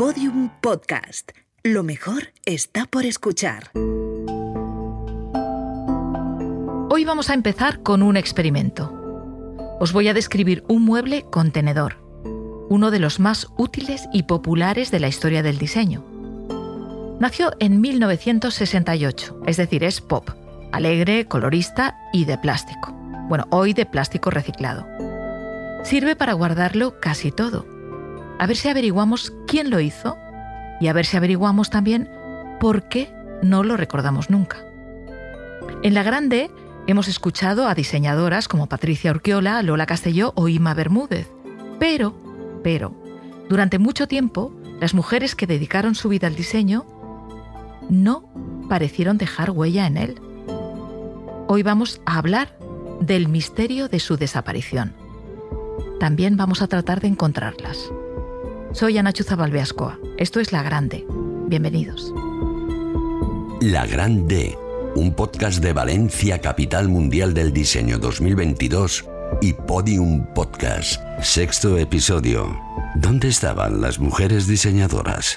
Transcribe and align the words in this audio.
Podium 0.00 0.48
Podcast. 0.62 1.32
Lo 1.62 1.82
mejor 1.82 2.32
está 2.46 2.86
por 2.86 3.04
escuchar. 3.04 3.70
Hoy 6.88 7.04
vamos 7.04 7.28
a 7.28 7.34
empezar 7.34 7.82
con 7.82 8.02
un 8.02 8.16
experimento. 8.16 8.90
Os 9.78 9.92
voy 9.92 10.08
a 10.08 10.14
describir 10.14 10.64
un 10.68 10.86
mueble 10.86 11.26
contenedor, 11.30 11.98
uno 12.70 12.90
de 12.90 12.98
los 12.98 13.20
más 13.20 13.48
útiles 13.58 14.08
y 14.10 14.22
populares 14.22 14.90
de 14.90 15.00
la 15.00 15.08
historia 15.08 15.42
del 15.42 15.58
diseño. 15.58 16.02
Nació 17.20 17.52
en 17.60 17.82
1968, 17.82 19.42
es 19.44 19.58
decir, 19.58 19.84
es 19.84 20.00
pop, 20.00 20.30
alegre, 20.72 21.26
colorista 21.26 21.98
y 22.14 22.24
de 22.24 22.38
plástico. 22.38 22.90
Bueno, 23.28 23.44
hoy 23.50 23.74
de 23.74 23.84
plástico 23.84 24.30
reciclado. 24.30 24.86
Sirve 25.84 26.16
para 26.16 26.32
guardarlo 26.32 26.98
casi 27.00 27.30
todo. 27.30 27.66
A 28.40 28.46
ver 28.46 28.56
si 28.56 28.68
averiguamos 28.68 29.32
quién 29.46 29.70
lo 29.70 29.78
hizo 29.78 30.16
y 30.80 30.88
a 30.88 30.92
ver 30.92 31.06
si 31.06 31.16
averiguamos 31.16 31.70
también 31.70 32.10
por 32.58 32.88
qué 32.88 33.12
no 33.42 33.62
lo 33.62 33.76
recordamos 33.76 34.30
nunca. 34.30 34.64
En 35.82 35.94
la 35.94 36.02
grande 36.02 36.50
Hemos 36.86 37.06
escuchado 37.06 37.68
a 37.68 37.74
diseñadoras 37.76 38.48
como 38.48 38.66
Patricia 38.66 39.12
Urquiola, 39.12 39.62
Lola 39.62 39.86
Castelló 39.86 40.32
o 40.34 40.48
Ima 40.48 40.74
Bermúdez. 40.74 41.30
Pero, 41.78 42.14
pero, 42.64 42.94
durante 43.48 43.78
mucho 43.78 44.08
tiempo, 44.08 44.52
las 44.80 44.92
mujeres 44.92 45.36
que 45.36 45.46
dedicaron 45.46 45.94
su 45.94 46.08
vida 46.08 46.26
al 46.26 46.34
diseño 46.34 46.84
no 47.88 48.28
parecieron 48.68 49.18
dejar 49.18 49.50
huella 49.50 49.86
en 49.86 49.98
él. 49.98 50.20
Hoy 51.46 51.62
vamos 51.62 52.00
a 52.06 52.18
hablar 52.18 52.58
del 53.00 53.28
misterio 53.28 53.88
de 53.88 54.00
su 54.00 54.16
desaparición. 54.16 54.92
También 56.00 56.36
vamos 56.36 56.60
a 56.60 56.66
tratar 56.66 57.00
de 57.00 57.08
encontrarlas. 57.08 57.90
Soy 58.72 58.98
Ana 58.98 59.12
Chuza 59.12 59.36
Balbeascoa. 59.36 59.98
Esto 60.16 60.40
es 60.40 60.52
La 60.52 60.62
Grande. 60.62 61.04
Bienvenidos. 61.48 62.12
La 63.60 63.86
Grande 63.86 64.56
un 64.94 65.14
podcast 65.14 65.62
de 65.62 65.72
Valencia, 65.72 66.40
capital 66.40 66.88
mundial 66.88 67.32
del 67.32 67.52
diseño 67.52 67.98
2022 67.98 69.04
y 69.40 69.52
Podium 69.52 70.26
Podcast, 70.34 71.00
sexto 71.22 71.78
episodio. 71.78 72.58
¿Dónde 72.96 73.28
estaban 73.28 73.80
las 73.80 74.00
mujeres 74.00 74.48
diseñadoras? 74.48 75.36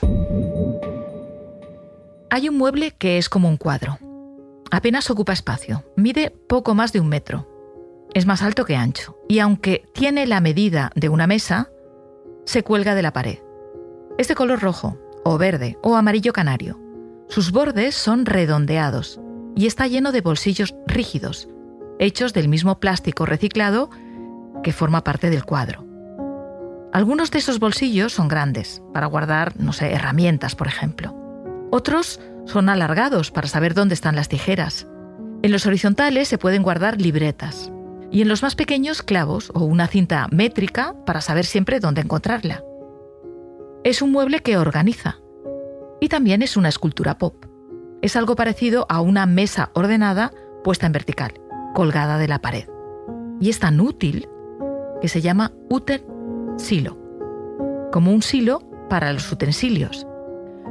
Hay 2.31 2.50
un 2.50 2.58
mueble 2.58 2.92
que 2.98 3.20
es 3.20 3.30
como 3.30 3.48
un 3.48 3.58
cuadro. 3.58 4.00
Apenas 4.72 5.11
ocupa 5.11 5.34
espacio, 5.34 5.84
mide 5.95 6.31
poco 6.31 6.73
más 6.73 6.92
de 6.94 7.00
un 7.00 7.09
metro. 7.09 7.48
Es 8.16 8.26
más 8.26 8.42
alto 8.42 8.66
que 8.66 8.76
ancho 8.76 9.16
y 9.30 9.39
aunque 9.39 9.86
tiene 9.94 10.26
la 10.26 10.42
medida 10.42 10.92
de 10.95 11.09
una 11.09 11.28
mesa, 11.28 11.70
se 12.45 12.63
cuelga 12.63 12.95
de 12.95 13.02
la 13.02 13.13
pared. 13.13 13.39
Es 14.17 14.27
de 14.27 14.36
color 14.36 14.61
rojo, 14.61 14.97
o 15.23 15.38
verde, 15.38 15.77
o 15.81 15.95
amarillo 15.95 16.33
canario. 16.33 16.80
Sus 17.30 17.52
bordes 17.52 17.95
son 17.95 18.25
redondeados 18.25 19.19
y 19.55 19.66
está 19.66 19.88
lleno 19.88 20.11
de 20.11 20.22
bolsillos 20.22 20.75
rígidos, 20.86 21.47
hechos 21.99 22.33
del 22.33 22.49
mismo 22.49 22.80
plástico 22.80 23.25
reciclado 23.25 23.89
que 24.61 24.73
forma 24.73 25.03
parte 25.03 25.30
del 25.30 25.45
cuadro. 25.45 25.86
Algunos 26.91 27.31
de 27.31 27.39
esos 27.39 27.59
bolsillos 27.59 28.14
son 28.14 28.27
grandes, 28.27 28.83
para 28.94 29.08
guardar, 29.08 29.59
no 29.59 29.73
sé, 29.73 29.94
herramientas, 29.94 30.55
por 30.55 30.67
ejemplo. 30.67 31.16
Otros 31.71 32.19
son 32.45 32.69
alargados 32.69 33.31
para 33.31 33.47
saber 33.47 33.73
dónde 33.73 33.95
están 33.95 34.16
las 34.16 34.30
tijeras. 34.30 34.88
En 35.41 35.52
los 35.52 35.66
horizontales 35.66 36.27
se 36.27 36.38
pueden 36.38 36.61
guardar 36.61 37.02
libretas. 37.02 37.71
Y 38.14 38.22
en 38.22 38.30
los 38.30 38.44
más 38.44 38.56
pequeños, 38.56 39.02
clavos 39.02 39.52
o 39.53 39.66
una 39.66 39.88
cinta 39.88 40.30
métrica 40.31 40.95
para 41.06 41.19
saber 41.19 41.44
siempre 41.44 41.81
dónde 41.81 42.00
encontrarla. 42.00 42.64
Es 43.83 44.02
un 44.02 44.14
mueble 44.14 44.39
que 44.39 44.55
organiza. 44.58 45.17
Y 46.00 46.08
también 46.08 46.42
es 46.42 46.55
una 46.55 46.70
escultura 46.70 47.17
pop 47.17 47.45
es 48.03 48.17
algo 48.17 48.36
parecido 48.36 48.86
a 48.89 49.00
una 49.00 49.25
mesa 49.25 49.72
ordenada 49.73 50.33
puesta 50.61 50.86
en 50.86 50.92
vertical, 50.92 51.33
colgada 51.73 52.17
de 52.17 52.27
la 52.27 52.39
pared. 52.39 52.67
Y 53.39 53.49
es 53.49 53.60
tan 53.60 53.80
útil 53.80 54.27
que 55.02 55.08
se 55.08 55.21
llama 55.21 55.54
silo, 56.58 56.99
como 57.93 58.11
un 58.11 58.21
silo 58.21 58.59
para 58.89 59.14
los 59.14 59.32
utensilios. 59.32 60.05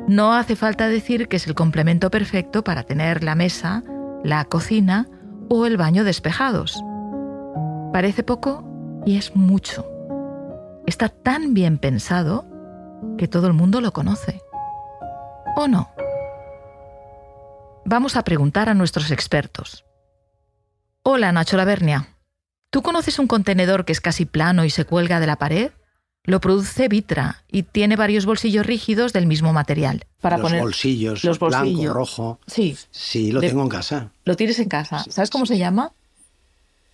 No 0.09 0.35
hace 0.35 0.57
falta 0.57 0.89
decir 0.89 1.27
que 1.27 1.37
es 1.37 1.47
el 1.47 1.55
complemento 1.55 2.11
perfecto 2.11 2.63
para 2.63 2.83
tener 2.83 3.25
la 3.25 3.35
mesa, 3.35 3.83
la 4.23 4.45
cocina 4.45 5.09
o 5.49 5.65
el 5.65 5.79
baño 5.79 6.05
despejados. 6.05 6.85
Parece 7.93 8.23
poco 8.23 8.65
y 9.05 9.19
es 9.19 9.37
mucho. 9.37 9.87
Está 10.87 11.11
tan 11.11 11.53
bien 11.53 11.77
pensado 11.77 12.47
que 13.19 13.29
todo 13.29 13.47
el 13.49 13.53
mundo 13.53 13.83
lo 13.83 13.93
conoce. 13.93 14.41
¿O 15.57 15.69
no? 15.69 15.91
Vamos 17.85 18.17
a 18.17 18.25
preguntar 18.25 18.71
a 18.71 18.75
nuestros 18.75 19.11
expertos. 19.11 19.85
Hola, 21.03 21.33
Nacho 21.33 21.59
Lavernia. 21.59 22.09
¿Tú 22.71 22.81
conoces 22.81 23.19
un 23.19 23.27
contenedor 23.27 23.85
que 23.85 23.93
es 23.93 24.01
casi 24.01 24.25
plano 24.25 24.65
y 24.65 24.71
se 24.71 24.87
cuelga 24.87 25.21
de 25.21 25.27
la 25.27 25.37
pared? 25.37 25.73
Lo 26.25 26.41
produce 26.41 26.89
Vitra 26.89 27.45
y 27.51 27.65
tiene 27.65 27.97
varios 27.97 28.25
bolsillos 28.25 28.65
rígidos 28.65 29.13
del 29.13 29.27
mismo 29.27 29.53
material. 29.53 30.07
Para 30.23 30.39
los 30.39 30.53
bolsillos, 30.53 31.25
los 31.25 31.39
bolsillos, 31.39 31.81
blanco, 31.81 31.93
rojo. 31.93 32.41
Sí. 32.47 32.79
Sí, 32.91 33.33
lo 33.33 33.41
tengo 33.41 33.63
en 33.63 33.69
casa. 33.69 34.13
Lo 34.25 34.35
tienes 34.37 34.59
en 34.61 34.69
casa. 34.71 35.05
¿Sabes 35.11 35.29
cómo 35.29 35.45
se 35.45 35.59
llama? 35.59 35.93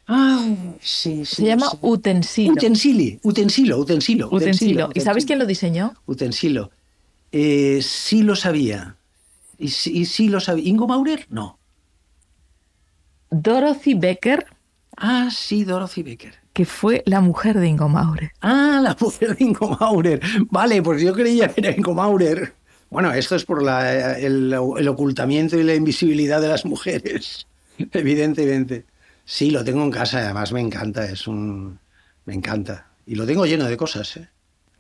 Ah, 0.09 0.55
sí, 0.81 1.27
sí. 1.27 1.37
Se 1.37 1.45
llama 1.45 1.71
utensilo. 1.83 2.55
Utensili, 2.55 3.21
utensilo, 3.23 3.79
utensilo. 3.79 4.29
Utensilo. 4.33 4.89
¿Y 4.95 5.01
sabes 5.01 5.27
quién 5.27 5.39
lo 5.39 5.45
diseñó? 5.45 5.95
Utensilo. 6.07 6.71
Eh, 7.31 7.81
sí 7.83 8.23
lo 8.23 8.35
sabía. 8.35 8.97
¿Y, 9.59 9.69
sí 9.69 10.29
lo 10.29 10.41
sabía? 10.41 10.67
¿Ingo 10.67 10.87
Maurer? 10.87 11.27
No. 11.29 11.59
Dorothy 13.31 13.95
Becker. 13.95 14.47
Ah, 14.97 15.29
sí, 15.31 15.65
Dorothy 15.65 16.03
Becker. 16.03 16.35
Que 16.55 16.65
fue 16.65 17.03
la 17.05 17.21
mujer 17.21 17.59
de 17.59 17.69
Ingo 17.69 17.89
Maurer. 17.89 18.33
Ah, 18.41 18.81
la 18.83 18.97
mujer 18.99 19.37
de 19.37 19.45
Ingo 19.45 19.77
Maurer. 19.79 20.21
Vale, 20.51 20.83
pues 20.83 21.03
yo 21.03 21.13
creía 21.13 21.49
que 21.49 21.61
era 21.61 21.77
Ingo 21.77 21.93
Maurer. 21.93 22.55
Bueno, 22.89 23.13
esto 23.13 23.37
es 23.37 23.45
por 23.45 23.63
el, 23.63 24.55
ocultamiento 24.55 25.59
y 25.59 25.65
la 25.65 25.75
invisibilidad 25.75 26.41
de 26.41 26.49
las 26.49 26.65
mujeres, 26.65 27.47
evidentemente. 27.93 28.87
Sí, 29.31 29.51
lo 29.51 29.63
tengo 29.63 29.83
en 29.83 29.91
casa, 29.91 30.21
además 30.21 30.53
me 30.55 30.61
encanta, 30.61 31.05
es 31.05 31.27
un... 31.29 31.79
me 32.25 32.33
encanta. 32.33 32.87
Y 33.05 33.15
lo 33.15 33.27
tengo 33.27 33.45
lleno 33.45 33.67
de 33.67 33.77
cosas, 33.77 34.17
¿eh? 34.17 34.31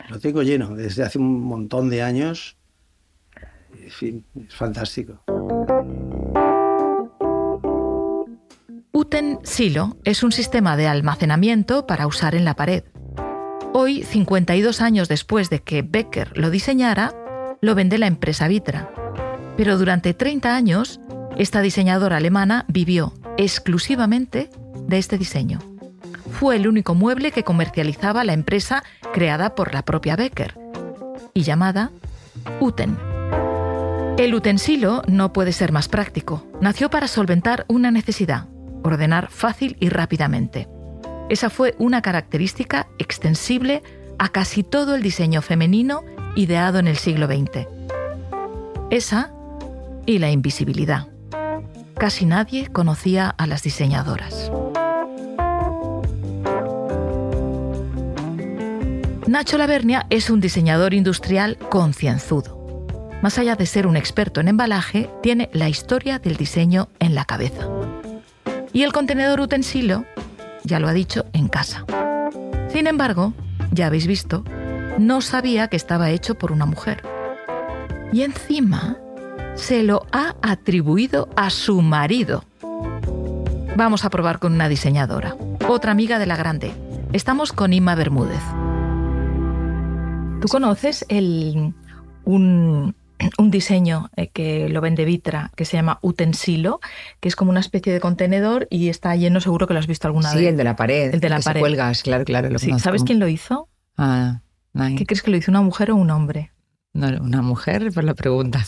Lo 0.09 0.19
tengo 0.19 0.43
lleno 0.43 0.75
desde 0.75 1.03
hace 1.03 1.19
un 1.19 1.43
montón 1.43 1.91
de 1.91 2.03
años 2.03 2.57
en 3.89 3.91
fin, 3.91 4.25
es 4.49 4.55
fantástico. 4.55 5.23
Uten 8.93 9.39
Silo 9.45 9.97
es 10.05 10.23
un 10.23 10.33
sistema 10.33 10.77
de 10.77 10.87
almacenamiento 10.87 11.87
para 11.87 12.07
usar 12.07 12.35
en 12.35 12.45
la 12.45 12.55
pared. 12.55 12.85
Hoy, 13.73 14.03
52 14.03 14.81
años 14.81 15.09
después 15.09 15.51
de 15.51 15.61
que 15.61 15.83
Becker 15.83 16.37
lo 16.37 16.51
diseñara, 16.51 17.15
lo 17.61 17.75
vende 17.75 17.99
la 17.99 18.07
empresa 18.07 18.49
Vitra. 18.49 18.91
Pero 19.57 19.79
durante 19.79 20.15
30 20.15 20.55
años, 20.55 21.01
esta 21.39 21.63
diseñadora 21.63 22.17
alemana 22.17 22.65
vivió 22.69 23.15
exclusivamente 23.37 24.51
de 24.89 24.99
este 24.99 25.19
diseño. 25.19 25.61
Fue 26.33 26.57
el 26.57 26.67
único 26.67 26.95
mueble 26.95 27.31
que 27.31 27.45
comercializaba 27.45 28.25
la 28.25 28.33
empresa 28.33 28.83
creada 29.15 29.55
por 29.55 29.73
la 29.73 29.83
propia 29.83 30.17
Becker 30.17 30.59
y 31.35 31.43
llamada 31.43 31.91
Uten. 32.61 32.97
El 34.19 34.35
utensilo 34.35 35.03
no 35.07 35.33
puede 35.33 35.53
ser 35.53 35.71
más 35.71 35.89
práctico. 35.89 36.45
Nació 36.61 36.91
para 36.91 37.07
solventar 37.07 37.65
una 37.69 37.93
necesidad, 37.93 38.47
ordenar 38.83 39.29
fácil 39.31 39.77
y 39.79 39.91
rápidamente. 39.91 40.69
Esa 41.29 41.51
fue 41.51 41.77
una 41.79 42.03
característica 42.03 42.89
extensible 42.99 43.85
a 44.19 44.31
casi 44.31 44.65
todo 44.65 44.97
el 44.97 45.03
diseño 45.03 45.41
femenino 45.41 46.03
ideado 46.35 46.81
en 46.81 46.89
el 46.89 46.97
siglo 46.97 47.27
XX. 47.27 47.69
Esa 48.91 49.33
y 50.05 50.19
la 50.19 50.33
invisibilidad. 50.33 51.07
Casi 51.99 52.27
nadie 52.27 52.69
conocía 52.69 53.31
a 53.31 53.47
las 53.47 53.63
diseñadoras. 53.63 54.51
Nacho 59.27 59.59
Lavernia 59.59 60.07
es 60.09 60.31
un 60.31 60.41
diseñador 60.41 60.95
industrial 60.95 61.59
concienzudo 61.71 62.59
más 63.23 63.37
allá 63.39 63.57
de 63.57 63.67
ser 63.67 63.87
un 63.87 63.97
experto 63.97 64.41
en 64.41 64.49
embalaje, 64.49 65.11
tiene 65.23 65.51
la 65.53 65.69
historia 65.69 66.19
del 66.19 66.37
diseño 66.37 66.89
en 67.01 67.15
la 67.15 67.25
cabeza. 67.25 67.67
Y 68.73 68.85
el 68.85 68.93
contenedor 68.93 69.41
utensilo, 69.41 70.05
ya 70.63 70.79
lo 70.79 70.89
ha 70.89 70.93
dicho, 70.93 71.27
en 71.33 71.49
casa. 71.49 71.85
Sin 72.69 72.87
embargo, 72.87 73.33
ya 73.73 73.87
habéis 73.87 74.07
visto, 74.07 74.45
no 74.99 75.21
sabía 75.21 75.69
que 75.69 75.77
estaba 75.77 76.11
hecho 76.11 76.37
por 76.37 76.53
una 76.53 76.65
mujer. 76.65 77.03
Y 78.13 78.23
encima, 78.23 78.99
se 79.59 79.83
lo 79.83 80.07
ha 80.13 80.35
atribuido 80.43 81.29
a 81.37 81.51
su 81.51 81.83
marido. 81.83 82.45
Vamos 83.77 84.05
a 84.05 84.11
probar 84.11 84.39
con 84.39 84.53
una 84.55 84.69
diseñadora, 84.69 85.37
otra 85.69 85.93
amiga 85.93 86.19
de 86.19 86.27
la 86.27 86.37
grande. 86.37 86.73
Estamos 87.13 87.53
con 87.53 87.73
Inma 87.73 87.95
Bermúdez. 87.95 88.41
¿Tú 90.41 90.49
conoces 90.49 91.05
el 91.09 91.75
un, 92.25 92.95
un 93.39 93.51
diseño 93.51 94.11
eh, 94.17 94.29
que 94.29 94.69
lo 94.69 94.81
vende 94.81 95.05
Vitra, 95.05 95.51
que 95.57 95.65
se 95.65 95.77
llama 95.77 95.99
Utensilo, 96.03 96.81
que 97.21 97.29
es 97.29 97.37
como 97.37 97.51
una 97.51 97.61
especie 97.61 97.93
de 97.93 98.01
contenedor 98.01 98.67
y 98.71 98.89
está 98.89 99.15
lleno, 99.17 99.41
seguro 99.41 99.67
que 99.67 99.75
lo 99.75 99.81
has 99.81 99.87
visto 99.87 100.07
alguna 100.07 100.31
vez. 100.33 100.39
Sí, 100.41 100.47
el 100.47 100.57
de 100.57 100.65
la 100.65 100.77
pared. 100.77 101.13
El 101.15 101.21
de 101.21 101.29
la 101.29 101.37
que 101.37 101.43
se 101.43 101.49
pared. 101.51 101.61
cuelgas, 101.61 102.03
claro, 102.03 102.25
claro. 102.25 102.51
Lo 102.51 102.59
Sí, 102.59 102.67
conozco. 102.67 102.85
¿Sabes 102.85 103.03
quién 103.05 103.19
lo 103.19 103.29
hizo? 103.29 103.69
Ah. 103.97 104.41
¿Qué 104.97 105.07
crees 105.07 105.23
que 105.23 105.31
lo 105.33 105.37
hizo? 105.37 105.51
¿Una 105.51 105.63
mujer 105.63 105.91
o 105.91 105.97
un 105.97 106.11
hombre? 106.11 106.53
No, 106.93 107.09
una 107.21 107.43
mujer, 107.43 107.91
por 107.93 108.05
la 108.05 108.15
pregunta. 108.15 108.65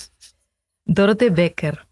Dorothy 0.84 1.30
Becker. 1.30 1.86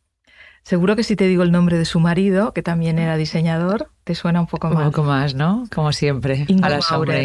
Seguro 0.63 0.97
que 0.97 1.03
si 1.05 1.17
te 1.17 1.27
digo 1.27 1.43
el 1.43 1.53
nombre 1.53 1.79
de 1.79 1.85
su 1.85 1.99
marido, 2.01 2.53
que 2.53 2.63
también 2.63 2.99
era 2.99 3.17
diseñador, 3.17 3.91
te 4.05 4.15
suena 4.15 4.41
un 4.41 4.47
poco 4.47 4.69
Un 4.69 4.75
más. 4.75 4.85
poco 4.87 5.03
más, 5.03 5.35
¿no? 5.35 5.65
Como 5.75 5.93
siempre. 5.93 6.45
Ingo 6.49 6.67
a 6.67 6.69
la 6.69 6.83
sombra. 6.83 7.17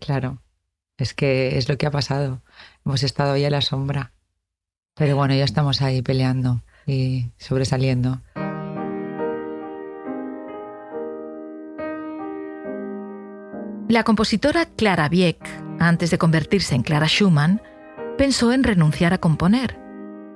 Claro. 0.00 0.42
Es 0.96 1.14
que 1.14 1.56
es 1.58 1.68
lo 1.68 1.76
que 1.76 1.86
ha 1.86 1.90
pasado. 1.90 2.42
Hemos 2.84 3.02
estado 3.02 3.32
ahí 3.32 3.44
a 3.44 3.50
la 3.50 3.60
sombra. 3.60 4.12
Pero 4.96 5.16
bueno, 5.16 5.34
ya 5.34 5.44
estamos 5.44 5.82
ahí 5.82 6.02
peleando 6.02 6.62
y 6.86 7.30
sobresaliendo. 7.38 8.20
La 13.88 14.02
compositora 14.02 14.66
Clara 14.66 15.08
Wieck, 15.10 15.46
antes 15.78 16.10
de 16.10 16.18
convertirse 16.18 16.74
en 16.74 16.82
Clara 16.82 17.06
Schumann, 17.06 17.60
pensó 18.16 18.52
en 18.52 18.64
renunciar 18.64 19.12
a 19.12 19.18
componer, 19.18 19.78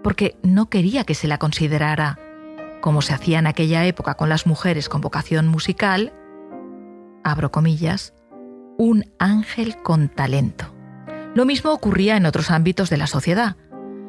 porque 0.08 0.38
no 0.42 0.70
quería 0.70 1.04
que 1.04 1.14
se 1.14 1.28
la 1.28 1.36
considerara, 1.36 2.18
como 2.80 3.02
se 3.02 3.12
hacía 3.12 3.40
en 3.40 3.46
aquella 3.46 3.84
época 3.84 4.14
con 4.14 4.30
las 4.30 4.46
mujeres 4.46 4.88
con 4.88 5.02
vocación 5.02 5.46
musical, 5.46 6.14
abro 7.24 7.52
comillas, 7.52 8.14
un 8.78 9.04
ángel 9.18 9.76
con 9.82 10.08
talento. 10.08 10.74
Lo 11.34 11.44
mismo 11.44 11.72
ocurría 11.72 12.16
en 12.16 12.24
otros 12.24 12.50
ámbitos 12.50 12.88
de 12.88 12.96
la 12.96 13.06
sociedad. 13.06 13.56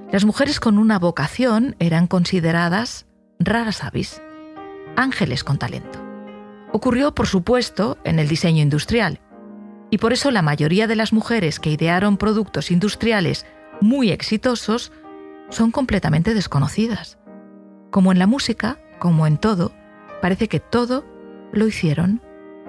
Las 0.10 0.24
mujeres 0.24 0.62
con 0.62 0.78
una 0.78 1.00
vocación 1.00 1.75
eran 1.80 2.07
consideradas 2.07 3.06
raras 3.38 3.84
avis, 3.84 4.22
ángeles 4.96 5.44
con 5.44 5.57
talento. 5.57 6.00
Ocurrió, 6.72 7.13
por 7.13 7.28
supuesto, 7.28 7.98
en 8.06 8.19
el 8.19 8.30
diseño 8.30 8.62
industrial. 8.62 9.19
Y 9.90 9.98
por 9.98 10.13
eso 10.13 10.31
la 10.31 10.44
mayoría 10.44 10.88
de 10.88 10.96
las 10.96 11.12
mujeres 11.12 11.60
que 11.60 11.72
idearon 11.72 12.16
productos 12.16 12.72
industriales 12.72 13.46
muy 13.81 14.12
exitosos 14.12 14.94
son 15.50 15.72
completamente 15.72 16.34
desconocidas. 16.34 17.18
Como 17.92 18.12
en 18.12 18.19
la 18.19 18.28
música, 18.28 18.80
como 19.00 19.28
en 19.28 19.38
todo, 19.38 19.72
parece 20.22 20.48
que 20.48 20.60
todo 20.60 21.06
lo 21.51 21.68
hicieron 21.68 22.22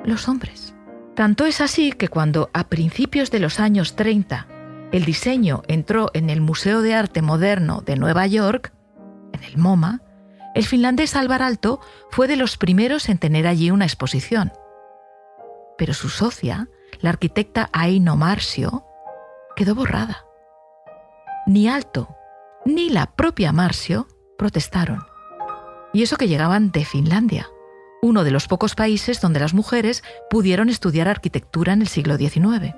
los 0.04 0.28
hombres. 0.28 0.74
Tanto 1.14 1.44
es 1.44 1.60
así 1.60 1.92
que 1.92 2.08
cuando 2.08 2.50
a 2.54 2.64
principios 2.68 3.30
de 3.30 3.40
los 3.40 3.60
años 3.60 3.96
30 3.96 4.46
el 4.92 5.04
diseño 5.04 5.62
entró 5.68 6.10
en 6.14 6.30
el 6.30 6.40
Museo 6.40 6.82
de 6.82 6.94
Arte 6.94 7.22
Moderno 7.22 7.82
de 7.84 7.96
Nueva 7.96 8.26
York, 8.26 8.72
en 9.32 9.44
el 9.44 9.56
MoMA, 9.56 10.00
el 10.54 10.64
finlandés 10.64 11.14
Alvar 11.14 11.42
Aalto 11.42 11.80
fue 12.10 12.26
de 12.26 12.36
los 12.36 12.56
primeros 12.56 13.08
en 13.08 13.18
tener 13.18 13.46
allí 13.46 13.70
una 13.70 13.84
exposición. 13.84 14.52
Pero 15.78 15.94
su 15.94 16.08
socia, 16.08 16.68
la 17.00 17.10
arquitecta 17.10 17.70
Aino 17.72 18.16
Marcio, 18.16 18.84
quedó 19.54 19.74
borrada. 19.74 20.24
Ni 21.46 21.68
Alto 21.68 22.16
ni 22.64 22.90
la 22.90 23.06
propia 23.14 23.52
Marcio 23.52 24.06
protestaron. 24.38 25.04
Y 25.92 26.02
eso 26.02 26.16
que 26.16 26.28
llegaban 26.28 26.70
de 26.70 26.84
Finlandia, 26.84 27.48
uno 28.02 28.24
de 28.24 28.30
los 28.30 28.46
pocos 28.46 28.74
países 28.74 29.20
donde 29.20 29.40
las 29.40 29.54
mujeres 29.54 30.02
pudieron 30.30 30.68
estudiar 30.68 31.08
arquitectura 31.08 31.72
en 31.72 31.82
el 31.82 31.88
siglo 31.88 32.16
XIX. 32.16 32.74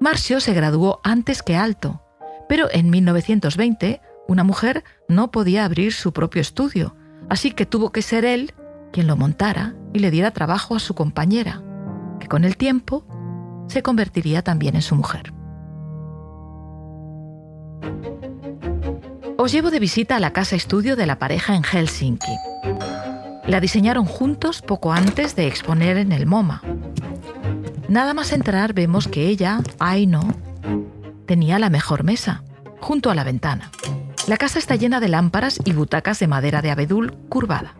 Marcio 0.00 0.40
se 0.40 0.52
graduó 0.52 1.00
antes 1.04 1.42
que 1.42 1.56
Alto, 1.56 2.02
pero 2.48 2.68
en 2.72 2.90
1920 2.90 4.00
una 4.28 4.44
mujer 4.44 4.84
no 5.08 5.30
podía 5.30 5.64
abrir 5.64 5.92
su 5.92 6.12
propio 6.12 6.42
estudio, 6.42 6.96
así 7.28 7.52
que 7.52 7.66
tuvo 7.66 7.92
que 7.92 8.02
ser 8.02 8.24
él 8.24 8.52
quien 8.92 9.06
lo 9.06 9.16
montara 9.16 9.74
y 9.92 10.00
le 10.00 10.10
diera 10.10 10.32
trabajo 10.32 10.74
a 10.74 10.80
su 10.80 10.94
compañera, 10.94 11.62
que 12.20 12.28
con 12.28 12.44
el 12.44 12.56
tiempo 12.56 13.06
se 13.68 13.82
convertiría 13.82 14.42
también 14.42 14.74
en 14.74 14.82
su 14.82 14.94
mujer. 14.94 15.32
Os 19.44 19.50
llevo 19.50 19.72
de 19.72 19.80
visita 19.80 20.14
a 20.14 20.20
la 20.20 20.32
casa 20.32 20.54
estudio 20.54 20.94
de 20.94 21.04
la 21.04 21.18
pareja 21.18 21.56
en 21.56 21.64
Helsinki. 21.64 22.30
La 23.44 23.58
diseñaron 23.58 24.04
juntos 24.04 24.62
poco 24.62 24.92
antes 24.92 25.34
de 25.34 25.48
exponer 25.48 25.96
en 25.96 26.12
el 26.12 26.26
MoMA. 26.26 26.62
Nada 27.88 28.14
más 28.14 28.32
entrar 28.32 28.72
vemos 28.72 29.08
que 29.08 29.26
ella, 29.26 29.58
Aino, 29.80 30.22
tenía 31.26 31.58
la 31.58 31.70
mejor 31.70 32.04
mesa, 32.04 32.44
junto 32.80 33.10
a 33.10 33.16
la 33.16 33.24
ventana. 33.24 33.72
La 34.28 34.36
casa 34.36 34.60
está 34.60 34.76
llena 34.76 35.00
de 35.00 35.08
lámparas 35.08 35.58
y 35.64 35.72
butacas 35.72 36.20
de 36.20 36.28
madera 36.28 36.62
de 36.62 36.70
abedul 36.70 37.12
curvada. 37.28 37.74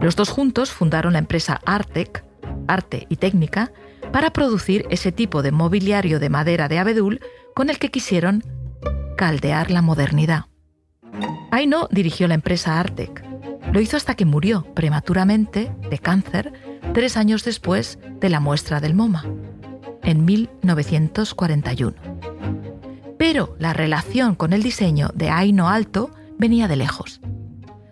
Los 0.00 0.16
dos 0.16 0.30
juntos 0.30 0.72
fundaron 0.72 1.12
la 1.12 1.20
empresa 1.20 1.60
Artec, 1.64 2.24
Arte 2.66 3.06
y 3.08 3.18
Técnica, 3.18 3.70
para 4.10 4.32
producir 4.32 4.84
ese 4.90 5.12
tipo 5.12 5.42
de 5.42 5.52
mobiliario 5.52 6.18
de 6.18 6.28
madera 6.28 6.66
de 6.66 6.80
abedul 6.80 7.20
con 7.54 7.70
el 7.70 7.78
que 7.78 7.92
quisieron 7.92 8.42
caldear 9.16 9.70
la 9.70 9.80
modernidad. 9.80 10.46
Aino 11.50 11.88
dirigió 11.90 12.28
la 12.28 12.34
empresa 12.34 12.80
Artec. 12.80 13.24
Lo 13.72 13.80
hizo 13.80 13.96
hasta 13.96 14.14
que 14.14 14.24
murió 14.24 14.66
prematuramente 14.74 15.70
de 15.88 15.98
cáncer 15.98 16.52
tres 16.92 17.16
años 17.16 17.44
después 17.44 17.98
de 18.20 18.28
la 18.28 18.40
muestra 18.40 18.80
del 18.80 18.94
MoMA, 18.94 19.24
en 20.02 20.24
1941. 20.24 21.96
Pero 23.18 23.54
la 23.58 23.72
relación 23.72 24.34
con 24.34 24.52
el 24.52 24.62
diseño 24.62 25.10
de 25.14 25.30
Aino 25.30 25.68
Alto 25.68 26.10
venía 26.38 26.68
de 26.68 26.76
lejos. 26.76 27.20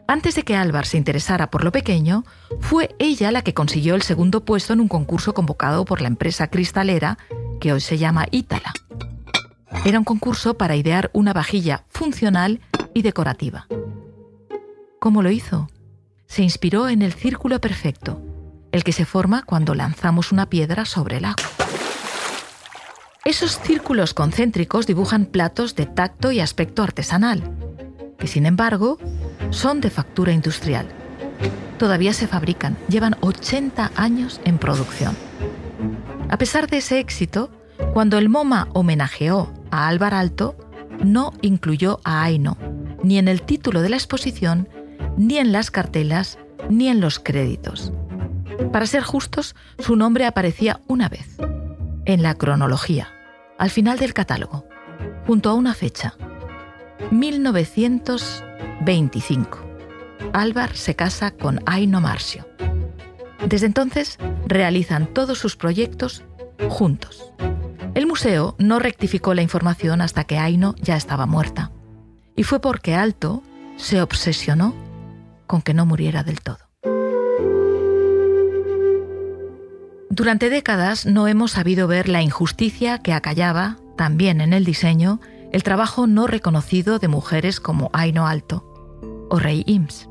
Antes 0.07 0.35
de 0.35 0.43
que 0.43 0.57
Álvar 0.57 0.87
se 0.87 0.97
interesara 0.97 1.51
por 1.51 1.63
lo 1.63 1.71
pequeño, 1.71 2.25
fue 2.59 2.97
ella 2.99 3.31
la 3.31 3.43
que 3.43 3.55
consiguió 3.55 3.95
el 3.95 4.03
segundo 4.03 4.45
puesto 4.45 4.73
en 4.73 4.81
un 4.81 4.89
concurso 4.89 5.35
convocado 5.35 5.85
por 5.85 6.01
la 6.01 6.09
empresa 6.09 6.49
cristalera 6.49 7.17
que 7.61 7.73
hoy 7.73 7.81
se 7.81 7.97
llama 7.97 8.27
Ítala. 8.33 8.73
Era 9.85 9.99
un 9.99 10.05
concurso 10.05 10.55
para 10.55 10.75
idear 10.75 11.11
una 11.13 11.33
vajilla 11.33 11.85
funcional 11.89 12.61
y 12.95 13.03
decorativa. 13.03 13.67
¿Cómo 14.99 15.23
lo 15.23 15.31
hizo? 15.31 15.69
Se 16.27 16.43
inspiró 16.43 16.89
en 16.89 17.03
el 17.03 17.13
círculo 17.13 17.61
perfecto, 17.61 18.21
el 18.73 18.85
que 18.85 18.93
se 18.93 19.05
forma 19.05 19.43
cuando 19.43 19.75
lanzamos 19.75 20.33
una 20.33 20.49
piedra 20.49 20.85
sobre 20.85 21.17
el 21.17 21.25
agua. 21.25 21.45
Esos 23.25 23.59
círculos 23.61 24.15
concéntricos 24.15 24.87
dibujan 24.87 25.27
platos 25.27 25.75
de 25.75 25.87
tacto 25.87 26.33
y 26.33 26.41
aspecto 26.41 26.83
artesanal, 26.83 27.43
que 28.19 28.27
sin 28.27 28.47
embargo 28.47 28.99
son 29.51 29.81
de 29.81 29.91
factura 29.91 30.33
industrial. 30.33 30.87
Todavía 31.79 32.13
se 32.13 32.27
fabrican, 32.27 32.77
llevan 32.89 33.17
80 33.21 33.93
años 33.97 34.41
en 34.45 34.59
producción. 34.59 35.17
A 36.29 36.39
pesar 36.39 36.69
de 36.69 36.79
ese 36.79 36.99
éxito, 36.99 37.51
cuando 37.93 38.19
el 38.19 38.29
MoMA 38.29 38.69
homenajeó 38.73 39.53
a 39.71 39.89
Álvar 39.89 40.15
Alto, 40.15 40.57
no 41.03 41.33
incluyó 41.43 42.01
a 42.05 42.23
Aino, 42.23 42.57
ni 43.03 43.19
en 43.19 43.27
el 43.29 43.43
título 43.43 43.83
de 43.83 43.89
la 43.89 43.97
exposición, 43.97 44.69
ni 45.17 45.39
en 45.39 45.51
las 45.53 45.71
cartelas, 45.71 46.39
ni 46.69 46.89
en 46.89 47.01
los 47.01 47.19
créditos. 47.19 47.95
Para 48.73 48.85
ser 48.87 49.03
justos, 49.03 49.57
su 49.79 49.97
nombre 49.97 50.27
aparecía 50.27 50.81
una 50.87 51.09
vez, 51.09 51.39
en 52.05 52.23
la 52.23 52.35
cronología, 52.35 53.09
al 53.59 53.71
final 53.71 53.99
del 53.99 54.15
catálogo, 54.15 54.65
junto 55.27 55.51
a 55.51 55.55
una 55.55 55.75
fecha, 55.75 56.15
1925. 57.11 59.59
Álvar 60.33 60.77
se 60.77 60.95
casa 60.95 61.33
con 61.33 61.61
Aino 61.67 62.01
Marcio. 62.01 62.47
Desde 63.47 63.67
entonces 63.67 64.19
realizan 64.47 65.07
todos 65.07 65.39
sus 65.39 65.57
proyectos 65.57 66.23
juntos. 66.69 67.33
El 67.95 68.07
museo 68.07 68.55
no 68.59 68.79
rectificó 68.79 69.35
la 69.35 69.43
información 69.43 70.01
hasta 70.01 70.23
que 70.25 70.39
Aino 70.39 70.75
ya 70.81 70.97
estaba 70.97 71.27
muerta. 71.27 71.73
Y 72.37 72.45
fue 72.45 72.61
porque 72.61 72.95
Alto 72.95 73.43
se 73.77 74.03
obsesionó 74.03 74.75
con 75.47 75.63
que 75.63 75.75
no 75.75 75.87
muriera 75.87 76.23
del 76.23 76.41
todo. 76.41 76.59
Durante 80.09 80.51
décadas 80.51 81.07
no 81.07 81.29
hemos 81.29 81.53
sabido 81.53 81.87
ver 81.87 82.09
la 82.09 82.21
injusticia 82.21 82.99
que 82.99 83.13
acallaba, 83.13 83.79
también 83.97 84.41
en 84.41 84.53
el 84.53 84.65
diseño, 84.65 85.21
el 85.53 85.63
trabajo 85.63 86.07
no 86.07 86.27
reconocido 86.27 86.99
de 86.99 87.09
mujeres 87.09 87.61
como 87.61 87.91
Aino 87.93 88.27
Alto 88.27 88.65
o 89.31 89.39
Rey 89.39 89.63
Ims. 89.67 90.09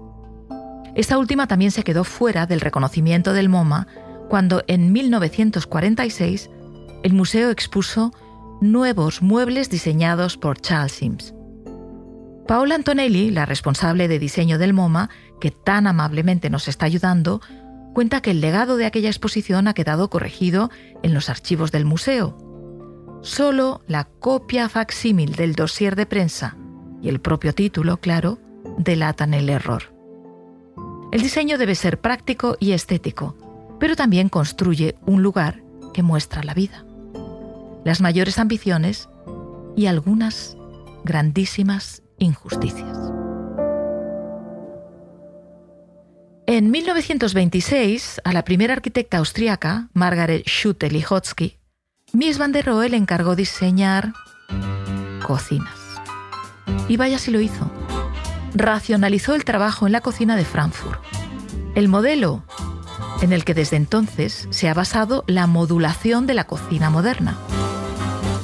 Esta 0.96 1.18
última 1.18 1.48
también 1.48 1.72
se 1.72 1.84
quedó 1.84 2.04
fuera 2.04 2.46
del 2.46 2.62
reconocimiento 2.62 3.34
del 3.34 3.50
MoMA 3.50 3.88
cuando 4.30 4.64
en 4.68 4.92
1946 4.92 6.50
el 7.04 7.14
museo 7.14 7.50
expuso 7.50 8.12
nuevos 8.62 9.22
muebles 9.22 9.70
diseñados 9.70 10.38
por 10.38 10.60
Charles 10.60 10.94
Sims. 10.94 11.34
Paola 12.50 12.74
Antonelli, 12.74 13.30
la 13.30 13.46
responsable 13.46 14.08
de 14.08 14.18
diseño 14.18 14.58
del 14.58 14.74
MoMA, 14.74 15.12
que 15.40 15.52
tan 15.52 15.86
amablemente 15.86 16.50
nos 16.50 16.68
está 16.68 16.88
ayudando, 16.88 17.42
cuenta 17.94 18.24
que 18.24 18.32
el 18.32 18.42
legado 18.42 18.76
de 18.76 18.88
aquella 18.88 19.10
exposición 19.10 19.68
ha 19.68 19.76
quedado 19.76 20.10
corregido 20.10 20.72
en 21.04 21.14
los 21.14 21.30
archivos 21.30 21.72
del 21.72 21.86
museo. 21.86 22.36
Solo 23.22 23.82
la 23.86 24.06
copia 24.06 24.68
facsímil 24.68 25.36
del 25.36 25.54
dossier 25.54 25.96
de 25.96 26.08
prensa 26.08 26.58
y 27.04 27.10
el 27.10 27.22
propio 27.22 27.54
título, 27.54 27.98
claro, 27.98 28.40
delatan 28.80 29.36
el 29.36 29.48
error. 29.48 29.94
El 31.12 31.22
diseño 31.22 31.60
debe 31.60 31.76
ser 31.76 32.02
práctico 32.02 32.58
y 32.60 32.72
estético, 32.72 33.78
pero 33.80 33.96
también 33.96 34.28
construye 34.28 34.96
un 35.06 35.22
lugar 35.22 35.62
que 35.94 36.02
muestra 36.02 36.42
la 36.42 36.56
vida, 36.56 36.84
las 37.86 38.02
mayores 38.02 38.40
ambiciones 38.40 39.08
y 39.76 39.86
algunas 39.86 40.58
grandísimas 41.04 42.02
injusticias. 42.20 42.98
En 46.46 46.72
1926, 46.72 48.22
a 48.24 48.34
la 48.34 48.44
primera 48.44 48.74
arquitecta 48.74 49.18
austríaca, 49.20 49.90
Margaret 49.94 50.46
Schutte-Lihotzky, 50.46 51.60
Mies 52.12 52.40
van 52.40 52.52
der 52.52 52.66
Rohe 52.66 52.90
le 52.90 52.98
encargó 52.98 53.36
diseñar 53.36 54.14
cocinas. 55.24 55.80
Y 56.88 56.98
vaya 56.98 57.20
si 57.20 57.30
lo 57.30 57.40
hizo. 57.40 57.70
Racionalizó 58.56 59.36
el 59.36 59.46
trabajo 59.46 59.86
en 59.86 59.92
la 59.92 60.02
cocina 60.02 60.36
de 60.36 60.44
Frankfurt. 60.44 61.00
El 61.76 61.88
modelo 61.88 62.44
en 63.22 63.32
el 63.32 63.46
que 63.46 63.54
desde 63.54 63.78
entonces 63.78 64.48
se 64.50 64.70
ha 64.70 64.74
basado 64.74 65.24
la 65.28 65.46
modulación 65.46 66.26
de 66.26 66.34
la 66.34 66.46
cocina 66.46 66.90
moderna. 66.90 67.38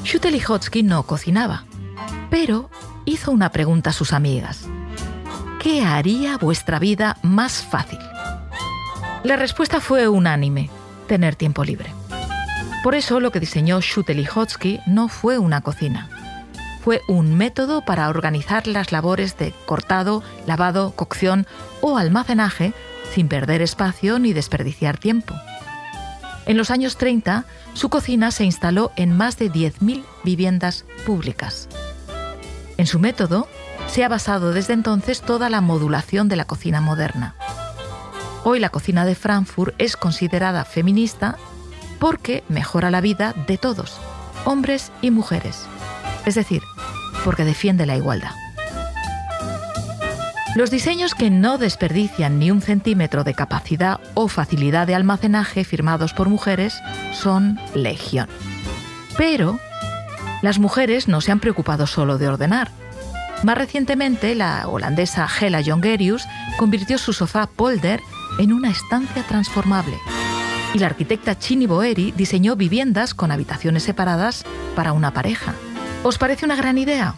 Schutte-Lihotzky 0.04 0.84
no 0.84 1.04
cocinaba, 1.04 1.66
pero 2.30 2.70
hizo 3.06 3.32
una 3.32 3.52
pregunta 3.52 3.92
a 3.92 3.94
sus 3.94 4.14
amigas. 4.14 4.68
¿Qué 5.62 5.84
haría 5.84 6.38
vuestra 6.38 6.80
vida 6.80 7.18
más 7.22 7.64
fácil? 7.64 8.00
La 9.24 9.36
respuesta 9.36 9.80
fue 9.80 10.08
unánime, 10.08 10.70
tener 11.08 11.36
tiempo 11.36 11.64
libre. 11.64 11.92
Por 12.84 12.94
eso 12.94 13.20
lo 13.20 13.32
que 13.32 13.40
diseñó 13.40 13.80
Schutte-Lihotzky 13.80 14.84
no 14.86 15.08
fue 15.08 15.40
una 15.40 15.62
cocina. 15.62 16.10
Fue 16.84 17.02
un 17.08 17.34
método 17.34 17.84
para 17.84 18.10
organizar 18.10 18.68
las 18.68 18.92
labores 18.92 19.38
de 19.40 19.54
cortado, 19.66 20.22
lavado, 20.46 20.92
cocción 20.92 21.48
o 21.82 21.98
almacenaje 21.98 22.74
sin 23.12 23.28
perder 23.28 23.64
espacio 23.64 24.20
ni 24.20 24.34
desperdiciar 24.34 25.00
tiempo. 25.00 25.34
En 26.46 26.58
los 26.58 26.70
años 26.70 26.98
30, 26.98 27.46
su 27.74 27.90
cocina 27.90 28.30
se 28.30 28.44
instaló 28.44 28.92
en 28.96 29.18
más 29.18 29.40
de 29.40 29.52
10.000 29.52 30.04
viviendas 30.24 30.86
públicas. 31.08 31.68
En 32.78 32.88
su 32.88 33.00
método 33.00 33.48
se 33.88 34.04
ha 34.04 34.10
basado 34.10 34.52
desde 34.52 34.74
entonces 34.74 35.22
toda 35.22 35.50
la 35.50 35.62
modulación 35.62 36.28
de 36.28 36.36
la 36.36 36.46
cocina 36.46 36.82
moderna. 36.82 37.36
Hoy 38.44 38.60
la 38.60 38.70
cocina 38.70 39.06
de 39.06 39.16
Frankfurt 39.16 39.74
es 39.78 39.96
considerada 39.98 40.66
feminista 40.66 41.38
porque 42.00 42.44
mejora 42.50 42.92
la 42.92 43.02
vida 43.02 43.34
de 43.48 43.58
todos, 43.58 43.98
hombres 44.44 44.92
y 45.02 45.12
mujeres. 45.12 45.66
Es 46.26 46.36
decir, 46.36 46.62
porque 47.24 47.46
defiende 47.46 47.86
la 47.86 47.96
igualdad. 47.96 48.32
Los 50.56 50.72
diseños 50.72 51.16
que 51.16 51.30
no 51.30 51.58
desperdician 51.58 52.40
ni 52.40 52.50
un 52.50 52.62
centímetro 52.62 53.24
de 53.24 53.34
capacidad 53.34 54.00
o 54.14 54.28
facilidad 54.30 54.88
de 54.88 54.96
almacenaje 54.96 55.66
firmados 55.66 56.14
por 56.14 56.30
mujeres 56.30 56.80
son 57.12 57.60
legión. 57.74 58.30
Pero 59.18 59.60
las 60.46 60.60
mujeres 60.60 61.08
no 61.08 61.22
se 61.22 61.32
han 61.32 61.40
preocupado 61.40 61.88
solo 61.88 62.18
de 62.18 62.28
ordenar. 62.28 62.70
Más 63.44 63.58
recientemente, 63.58 64.36
la 64.36 64.68
holandesa 64.68 65.28
Hela 65.28 65.62
Jongerius 65.66 66.26
convirtió 66.58 66.98
su 66.98 67.14
sofá 67.14 67.48
Polder 67.48 68.00
en 68.38 68.54
una 68.54 68.70
estancia 68.70 69.24
transformable 69.24 69.98
y 70.76 70.80
la 70.80 70.88
arquitecta 70.88 71.40
Chini 71.40 71.68
Boeri 71.68 72.12
diseñó 72.12 72.56
viviendas 72.56 73.14
con 73.14 73.32
habitaciones 73.32 73.84
separadas 73.84 74.44
para 74.76 74.94
una 74.94 75.12
pareja. 75.12 75.54
¿Os 76.04 76.18
parece 76.18 76.46
una 76.46 76.56
gran 76.56 76.78
idea? 76.78 77.16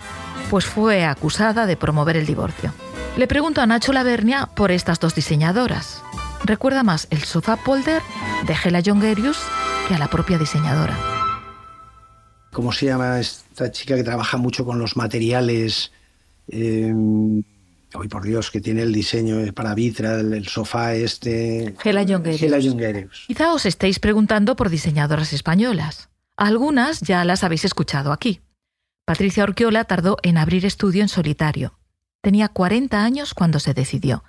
Pues 0.49 0.65
fue 0.65 1.03
acusada 1.05 1.65
de 1.65 1.75
promover 1.75 2.15
el 2.15 2.25
divorcio. 2.27 2.71
Le 3.17 3.27
pregunto 3.27 3.61
a 3.61 3.65
Nacho 3.65 3.93
Lavernia 3.93 4.45
por 4.45 4.71
estas 4.71 4.99
dos 4.99 5.15
diseñadoras. 5.15 6.03
Recuerda 6.45 6.83
más 6.83 7.07
el 7.09 7.23
sofá 7.23 7.57
polder 7.57 8.01
de 8.45 8.55
Hela 8.63 8.81
Jongerius 8.85 9.39
que 9.87 9.95
a 9.95 9.97
la 9.97 10.07
propia 10.07 10.37
diseñadora. 10.37 11.16
¿Cómo 12.51 12.71
se 12.71 12.87
llama 12.87 13.19
esta 13.19 13.71
chica 13.71 13.95
que 13.95 14.03
trabaja 14.03 14.37
mucho 14.37 14.65
con 14.65 14.79
los 14.79 14.97
materiales? 14.97 15.91
Eh, 16.47 16.93
Hoy 17.93 18.09
por 18.09 18.23
Dios, 18.23 18.51
que 18.51 18.59
tiene 18.59 18.81
el 18.81 18.91
diseño 18.91 19.37
para 19.53 19.73
Vitra, 19.73 20.19
el, 20.19 20.47
sofá 20.47 20.93
este. 20.93 21.73
Hela 21.83 22.05
Jongerius. 22.05 23.25
Quizá 23.27 23.53
os 23.53 23.65
estéis 23.65 23.99
preguntando 23.99 24.55
por 24.57 24.69
diseñadoras 24.69 25.31
españolas. 25.31 26.09
Algunas 26.35 26.99
ya 26.99 27.23
las 27.23 27.43
habéis 27.43 27.63
escuchado 27.63 28.11
aquí. 28.11 28.41
Patricia 29.05 29.43
Orquiola 29.43 29.85
tardó 29.85 30.17
en 30.21 30.37
abrir 30.37 30.65
estudio 30.65 31.01
en 31.01 31.07
solitario. 31.07 31.79
Tenía 32.21 32.49
40 32.49 33.03
años 33.03 33.33
cuando 33.33 33.59
se 33.59 33.73
decidió. 33.73 34.23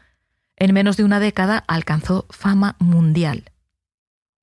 En 0.56 0.72
menos 0.72 0.96
de 0.96 1.04
una 1.04 1.18
década 1.18 1.64
alcanzó 1.66 2.26
fama 2.30 2.76
mundial. 2.78 3.50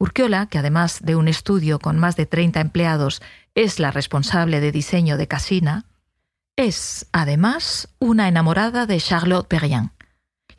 Urquiola, 0.06 0.46
que 0.46 0.60
además 0.60 1.00
de 1.02 1.16
un 1.16 1.28
estudio 1.28 1.80
con 1.80 1.98
más 1.98 2.16
de 2.16 2.28
30 2.28 2.62
empleados 2.62 3.24
es 3.56 3.80
la 3.80 3.90
responsable 3.90 4.60
de 4.60 4.72
diseño 4.72 5.18
de 5.18 5.28
Casina, 5.28 5.86
es, 6.56 7.08
además, 7.12 7.90
una 7.98 8.28
enamorada 8.28 8.86
de 8.86 9.00
Charlotte 9.00 9.48
Perriand, 9.48 9.90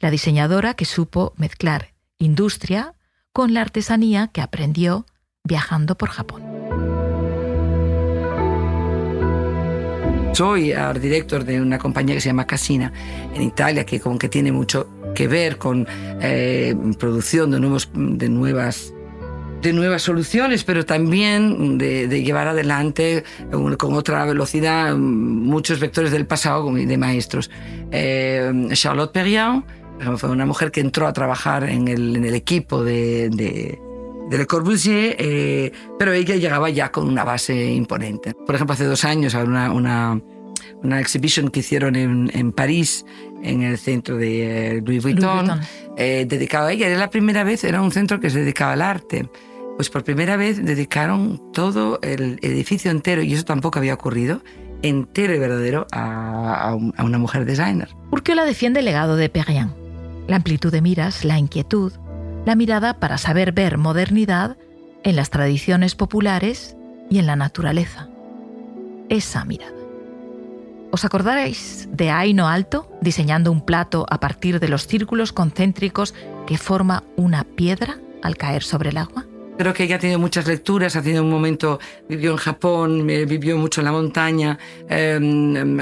la 0.01 0.11
diseñadora 0.11 0.75
que 0.75 0.85
supo 0.85 1.33
mezclar 1.37 1.95
industria 2.19 2.95
con 3.33 3.55
la 3.55 3.61
artesanía 3.61 4.29
que 4.29 4.43
aprendió 4.43 5.07
viajando 5.45 5.97
por 5.97 6.09
Japón. 6.09 6.43
Soy 10.33 10.73
art 10.73 11.01
director 11.01 11.45
de 11.45 11.61
una 11.61 11.79
compañía 11.79 12.17
que 12.17 12.21
se 12.21 12.31
llama 12.31 12.49
Casina 12.49 12.93
en 13.33 13.43
Italia, 13.43 13.87
que 13.87 14.01
como 14.01 14.19
que 14.19 14.29
tiene 14.29 14.51
mucho 14.51 14.91
que 15.15 15.29
ver 15.29 15.57
con 15.57 15.87
eh, 16.21 16.75
producción 16.99 17.53
de 17.53 18.29
nuevas 18.29 18.93
de 19.67 19.73
nuevas 19.73 20.03
soluciones, 20.03 20.63
pero 20.63 20.87
también 20.87 21.77
de, 21.77 22.07
llevar 22.23 22.47
adelante 22.47 23.25
con 23.51 23.95
otra 23.95 24.25
velocidad 24.25 24.95
muchos 24.95 25.81
vectores 25.81 26.13
del 26.13 26.25
pasado 26.25 26.73
de 26.73 26.97
maestros. 26.97 27.51
Eh, 27.91 28.69
Charlotte 28.75 29.11
Perriand 29.11 29.65
fue 30.19 30.31
una 30.31 30.47
mujer 30.47 30.71
que 30.71 30.81
entró 30.81 31.09
a 31.09 31.13
trabajar 31.13 31.65
en 31.65 31.89
el, 31.89 32.15
en 32.15 32.25
el 32.25 32.35
equipo 32.35 32.85
de, 32.85 33.29
de, 33.29 33.81
Le 34.31 34.47
Corbusier, 34.47 35.17
eh, 35.19 35.73
pero 35.99 36.13
ella 36.13 36.37
llegaba 36.37 36.71
ya 36.71 36.93
con 36.93 37.09
una 37.09 37.25
base 37.25 37.73
imponente. 37.73 38.35
Por 38.35 38.55
ejemplo, 38.55 38.75
hace 38.75 38.85
dos 38.85 39.05
años, 39.05 39.35
una, 39.35 39.73
una, 39.73 40.21
una 40.85 41.01
exhibition 41.01 41.49
que 41.49 41.59
hicieron 41.59 41.97
en, 41.97 42.31
en, 42.33 42.53
París, 42.53 43.05
en 43.43 43.63
el 43.63 43.79
centro 43.79 44.17
de 44.17 44.81
Louis 44.87 45.03
Vuitton, 45.03 45.47
Louis 45.47 45.59
Vuitton. 45.59 45.97
Eh, 45.97 46.25
dedicado 46.29 46.69
a 46.69 46.73
ella. 46.73 46.87
Era 46.87 46.99
la 46.99 47.11
primera 47.11 47.43
vez, 47.43 47.65
era 47.65 47.83
un 47.83 47.91
centro 47.91 48.21
que 48.21 48.31
se 48.31 48.41
dedicaba 48.41 48.75
al 48.75 48.83
arte 48.83 49.29
pues 49.77 49.91
por 49.91 50.05
primera 50.05 50.37
vez 50.37 50.65
dedicaron 50.65 51.53
todo 51.53 51.99
el 52.03 52.39
edificio 52.43 52.91
entero, 52.91 53.23
y 53.23 53.35
eso 53.35 53.45
tampoco 53.45 53.79
había 53.79 53.95
ocurrido, 53.95 54.43
entero 54.83 55.35
y 55.35 55.39
verdadero 55.39 55.87
a, 55.93 56.75
una 56.75 57.19
mujer 57.19 57.45
designer. 57.45 57.91
Urquiola 58.11 58.45
defiende 58.45 58.81
el 58.81 58.87
legado 58.87 59.17
de 59.17 59.29
Perriand. 59.29 59.75
La 60.27 60.37
amplitud 60.37 60.73
de 60.73 60.81
miras, 60.81 61.25
la 61.25 61.39
inquietud, 61.39 61.93
la 62.45 62.57
mirada 62.57 62.99
para 62.99 63.19
saber 63.19 63.53
ver 63.53 63.79
modernidad 63.79 64.57
en 65.05 65.17
las 65.17 65.31
tradiciones 65.31 65.95
populares 65.95 66.77
y 67.11 67.19
en 67.19 67.27
la 67.27 67.37
naturaleza. 67.37 68.09
Esa 69.09 69.45
mirada. 69.45 69.73
¿Os 70.91 71.05
acordaréis 71.05 71.89
de 71.93 72.11
Aino 72.11 72.49
Alto 72.49 72.91
diseñando 73.03 73.53
un 73.53 73.65
plato 73.65 74.07
a 74.09 74.19
partir 74.19 74.59
de 74.61 74.69
los 74.69 74.87
círculos 74.87 75.33
concéntricos 75.33 76.15
que 76.47 76.59
forma 76.59 77.05
una 77.17 77.45
piedra 77.45 77.99
al 78.23 78.37
caer 78.37 78.63
sobre 78.63 78.91
el 78.91 78.97
agua? 78.97 79.27
Creo 79.59 79.73
que 79.73 79.85
ella 79.85 79.97
ha 79.97 79.99
tenido 79.99 80.19
muchas 80.19 80.47
lecturas, 80.47 80.97
ha 80.97 81.03
tenido 81.03 81.23
un 81.23 81.31
momento, 81.31 81.81
vivió 82.09 82.33
en 82.33 82.37
Japón, 82.37 83.07
vivió 83.07 83.57
mucho 83.57 83.81
en 83.81 83.87
la 83.87 83.93
montaña, 83.93 84.59
em, 84.89 85.77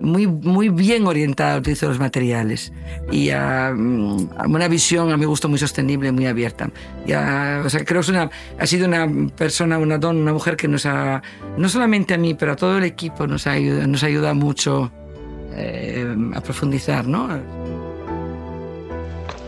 muy, 0.00 0.26
muy 0.26 0.68
bien 0.68 1.06
orientada 1.06 1.54
al 1.54 1.60
uso 1.62 1.86
de 1.86 1.92
los 1.92 1.98
materiales 1.98 2.72
y 3.10 3.30
a, 3.30 3.72
una 3.74 4.68
visión, 4.68 5.10
a 5.10 5.16
mi 5.16 5.24
gusto, 5.24 5.48
muy 5.48 5.58
sostenible, 5.58 6.12
muy 6.12 6.26
abierta. 6.26 6.70
Y 7.06 7.12
o 7.12 7.70
sea, 7.70 7.84
creo 7.84 8.02
que 8.02 8.10
una, 8.10 8.30
ha 8.58 8.66
sido 8.66 8.86
una 8.86 9.08
persona, 9.36 9.78
una 9.78 9.96
don, 9.96 10.18
una 10.18 10.32
mujer 10.32 10.56
que 10.56 10.68
nos 10.68 10.84
ha, 10.84 11.22
no 11.56 11.68
solamente 11.68 12.14
a 12.14 12.18
mí, 12.18 12.34
pero 12.34 12.52
a 12.52 12.56
todo 12.56 12.76
el 12.76 12.84
equipo 12.84 13.26
nos 13.26 13.46
ayuda, 13.46 13.86
nos 13.86 14.02
ayuda 14.02 14.34
mucho 14.34 14.92
eh, 15.52 16.14
a 16.34 16.40
profundizar, 16.40 17.06
¿no? 17.06 17.28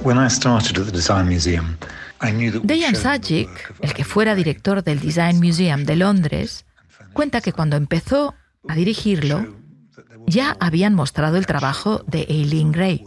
When 0.03 0.17
I 0.17 0.29
started 0.29 0.79
at 0.79 0.87
the 0.87 0.93
Design 0.93 1.29
Museum, 1.29 1.77
Dejan 2.63 2.97
Sajic, 2.97 3.75
el 3.81 3.95
que 3.95 4.05
fuera 4.05 4.35
director 4.35 4.85
del 4.85 5.01
Design 5.01 5.39
Museum 5.39 5.85
de 5.85 5.97
Londres, 5.97 6.67
cuenta 7.13 7.41
que 7.41 7.53
cuando 7.53 7.77
empezó 7.77 8.35
a 8.69 8.75
dirigirlo, 8.75 9.57
ya 10.27 10.57
habían 10.61 10.95
mostrado 10.95 11.37
el 11.37 11.47
trabajo 11.47 12.05
de 12.07 12.27
Eileen 12.29 12.73
Gray, 12.73 13.05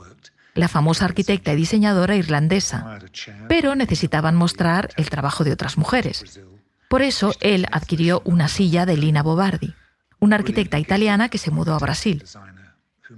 la 0.55 0.67
famosa 0.67 1.05
arquitecta 1.05 1.53
y 1.53 1.55
diseñadora 1.55 2.15
irlandesa, 2.15 3.00
pero 3.48 3.75
necesitaban 3.75 4.36
mostrar 4.36 4.89
el 4.98 5.10
trabajo 5.10 5.43
de 5.43 5.51
otras 5.51 5.77
mujeres. 5.77 6.41
Por 6.89 7.01
eso 7.01 7.34
él 7.39 7.65
adquirió 7.72 8.22
una 8.25 8.48
silla 8.48 8.86
de 8.86 8.98
Lina 8.98 9.24
Bobardi, 9.24 9.74
una 10.20 10.36
arquitecta 10.36 10.79
italiana 10.79 11.29
que 11.29 11.38
se 11.38 11.51
mudó 11.51 11.74
a 11.74 11.79
Brasil. 11.79 12.24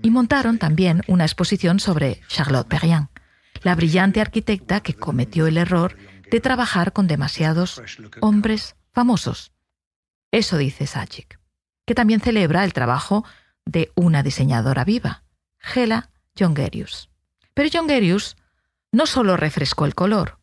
Y 0.02 0.12
montaron 0.12 0.58
también 0.58 1.02
una 1.08 1.26
exposición 1.26 1.80
sobre 1.80 2.22
Charlotte 2.28 2.68
Perriand, 2.68 3.08
la 3.66 3.74
brillante 3.74 4.22
arquitecta 4.22 4.80
que 4.82 4.94
cometió 4.94 5.48
el 5.48 5.58
error 5.58 5.98
de 6.30 6.40
trabajar 6.40 6.94
con 6.94 7.08
demasiados 7.08 7.82
hombres 8.22 8.76
famosos. 8.94 9.54
Eso 10.32 10.58
dice 10.58 10.86
Sajik, 10.86 11.40
que 11.88 11.96
también 11.96 12.20
celebra 12.20 12.64
el 12.64 12.74
trabajo 12.74 13.26
de 13.66 13.92
una 13.96 14.22
diseñadora 14.22 14.86
viva, 14.86 15.24
Gela 15.58 16.12
Jongerius. 16.38 17.10
Pero 17.56 17.70
Jongerius 17.74 18.38
no 18.92 19.08
solo 19.08 19.36
refrescó 19.36 19.86
el 19.86 19.96
color, 19.96 20.38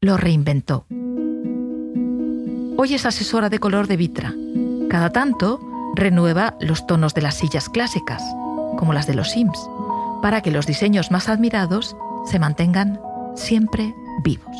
lo 0.00 0.16
reinventó. 0.16 0.86
Hoy 2.76 2.94
es 2.94 3.04
asesora 3.06 3.50
de 3.50 3.58
color 3.58 3.88
de 3.88 3.96
Vitra. 3.96 4.32
Cada 4.88 5.10
tanto 5.10 5.60
renueva 5.96 6.56
los 6.60 6.86
tonos 6.86 7.12
de 7.12 7.22
las 7.22 7.38
sillas 7.38 7.68
clásicas, 7.68 8.22
como 8.78 8.92
las 8.92 9.08
de 9.08 9.14
los 9.14 9.32
Sims, 9.32 9.58
para 10.22 10.42
que 10.42 10.52
los 10.52 10.66
diseños 10.66 11.10
más 11.10 11.28
admirados 11.28 11.96
se 12.28 12.38
mantengan 12.38 13.00
siempre 13.34 13.94
vivos. 14.22 14.56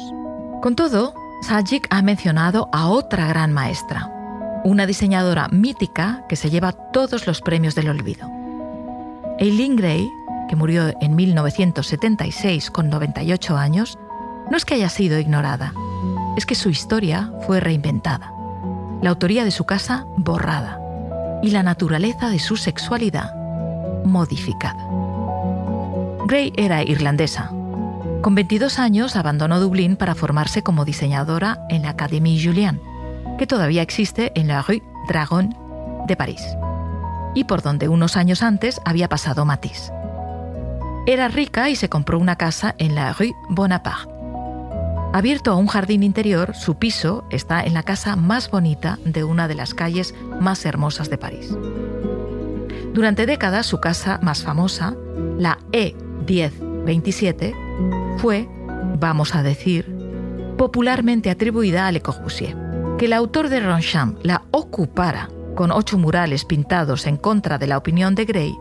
Con 0.63 0.75
todo, 0.75 1.15
Sajik 1.43 1.87
ha 1.91 2.01
mencionado 2.03 2.69
a 2.73 2.89
otra 2.89 3.29
gran 3.29 3.53
maestra, 3.53 4.11
una 4.65 4.87
diseñadora 4.87 5.49
mítica 5.49 6.25
que 6.29 6.37
se 6.37 6.51
lleva 6.51 6.73
todos 6.73 7.27
los 7.27 7.43
premios 7.43 7.75
del 7.75 7.91
olvido. 7.91 8.29
Eileen 9.39 9.77
Gray, 9.77 10.09
que 10.49 10.57
murió 10.57 10.95
en 11.01 11.15
1976 11.15 12.71
con 12.71 12.89
98 12.89 13.57
años, 13.57 13.99
no 14.51 14.57
es 14.57 14.65
que 14.65 14.75
haya 14.75 14.89
sido 14.89 15.19
ignorada, 15.19 15.75
es 16.37 16.47
que 16.47 16.55
su 16.55 16.71
historia 16.71 17.31
fue 17.47 17.61
reinventada, 17.61 18.33
la 19.03 19.11
autoría 19.11 19.45
de 19.45 19.51
su 19.51 19.65
casa 19.65 20.07
borrada 20.17 20.81
y 21.43 21.51
la 21.51 21.63
naturaleza 21.63 22.31
de 22.31 22.39
su 22.39 22.57
sexualidad 22.57 23.35
modificada. 24.05 24.89
Gray 26.27 26.53
era 26.57 26.83
irlandesa. 26.83 27.53
Con 28.23 28.35
22 28.35 28.81
años 28.81 29.15
abandonó 29.15 29.61
Dublín 29.61 29.97
para 29.97 30.17
formarse 30.17 30.63
como 30.63 30.85
diseñadora 30.85 31.65
en 31.69 31.83
la 31.83 31.91
Académie 31.91 32.43
Julian, 32.43 32.81
que 33.39 33.47
todavía 33.47 33.83
existe 33.83 34.33
en 34.35 34.49
la 34.49 34.61
Rue 34.63 34.83
Dragon 35.07 35.55
de 36.09 36.17
París, 36.17 36.43
y 37.35 37.45
por 37.45 37.63
donde 37.63 37.89
unos 37.89 38.17
años 38.17 38.43
antes 38.43 38.81
había 38.85 39.09
pasado 39.09 39.45
Matisse. 39.45 39.93
Era 41.07 41.29
rica 41.29 41.71
y 41.71 41.77
se 41.77 41.89
compró 41.89 42.19
una 42.19 42.37
casa 42.37 42.75
en 42.79 42.97
la 42.97 43.13
Rue 43.13 43.35
Bonaparte. 43.49 44.13
Abierto 45.13 45.53
a 45.53 45.57
un 45.57 45.69
jardín 45.69 46.03
interior, 46.03 46.55
su 46.55 46.75
piso 46.75 47.25
está 47.31 47.63
en 47.63 47.73
la 47.73 47.83
casa 47.85 48.17
más 48.17 48.51
bonita 48.51 48.99
de 49.05 49.25
una 49.25 49.49
de 49.49 49.55
las 49.55 49.73
calles 49.75 50.15
más 50.41 50.67
hermosas 50.67 51.09
de 51.09 51.19
París. 51.19 51.57
Durante 52.93 53.27
décadas 53.27 53.65
su 53.65 53.79
casa 53.79 54.19
más 54.23 54.43
famosa, 54.43 54.95
la 55.39 55.59
E1027, 55.73 57.68
fue, 58.19 58.49
vamos 58.99 59.35
a 59.35 59.43
decir, 59.43 59.87
popularmente 60.57 61.31
atribuida 61.31 61.87
a 61.87 61.93
Le 61.93 62.03
Corbusier. 62.03 62.57
Que 62.99 63.07
el 63.07 63.13
autor 63.13 63.49
de 63.49 63.61
Ronchamp 63.61 64.19
la 64.25 64.43
ocupara 64.51 65.31
con 65.55 65.71
ocho 65.71 65.99
murales 65.99 66.45
pintados 66.45 67.07
en 67.07 67.17
contra 67.17 67.59
de 67.59 67.69
la 67.69 67.79
opinión 67.79 68.17
de 68.17 68.25
Gray 68.25 68.55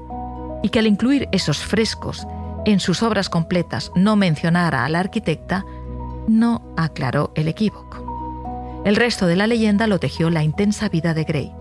y 0.61 0.69
que 0.69 0.79
al 0.79 0.87
incluir 0.87 1.27
esos 1.31 1.57
frescos 1.57 2.27
en 2.65 2.79
sus 2.79 3.01
obras 3.01 3.29
completas 3.29 3.91
no 3.95 4.15
mencionara 4.15 4.85
a 4.85 4.89
la 4.89 4.99
arquitecta, 4.99 5.65
no 6.27 6.73
aclaró 6.77 7.31
el 7.35 7.47
equívoco. 7.47 8.83
El 8.85 8.95
resto 8.95 9.25
de 9.25 9.35
la 9.35 9.47
leyenda 9.47 9.87
lo 9.87 9.99
tejió 9.99 10.29
la 10.29 10.43
intensa 10.43 10.87
vida 10.87 11.13
de 11.13 11.23
Gray, 11.23 11.51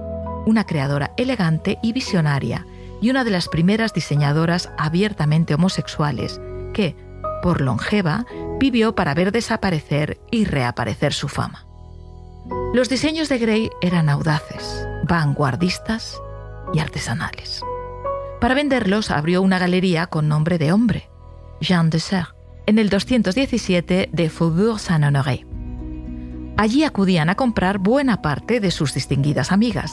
una 0.44 0.64
creadora 0.64 1.12
elegante 1.16 1.78
y 1.82 1.92
visionaria 1.92 2.66
y 3.00 3.10
una 3.10 3.24
de 3.24 3.30
las 3.30 3.48
primeras 3.48 3.94
diseñadoras 3.94 4.70
abiertamente 4.76 5.54
homosexuales 5.54 6.40
que, 6.72 6.94
por 7.42 7.60
longeva, 7.60 8.26
vivió 8.58 8.94
para 8.94 9.14
ver 9.14 9.32
desaparecer 9.32 10.20
y 10.30 10.44
reaparecer 10.44 11.12
su 11.12 11.28
fama. 11.28 11.66
Los 12.72 12.88
diseños 12.88 13.28
de 13.28 13.38
Gray 13.38 13.70
eran 13.80 14.08
audaces, 14.08 14.86
vanguardistas 15.08 16.20
y 16.72 16.78
artesanales. 16.78 17.62
Para 18.40 18.54
venderlos 18.54 19.10
abrió 19.10 19.42
una 19.42 19.58
galería 19.58 20.06
con 20.06 20.28
nombre 20.28 20.58
de 20.58 20.72
hombre, 20.72 21.08
Jean 21.60 21.90
de 21.90 22.00
Serre, 22.00 22.34
en 22.66 22.78
el 22.78 22.90
217 22.90 24.10
de 24.12 24.30
Faubourg 24.30 24.78
Saint-Honoré. 24.78 25.46
Allí 26.56 26.84
acudían 26.84 27.28
a 27.28 27.34
comprar 27.34 27.78
buena 27.78 28.22
parte 28.22 28.60
de 28.60 28.70
sus 28.70 28.94
distinguidas 28.94 29.52
amigas, 29.52 29.92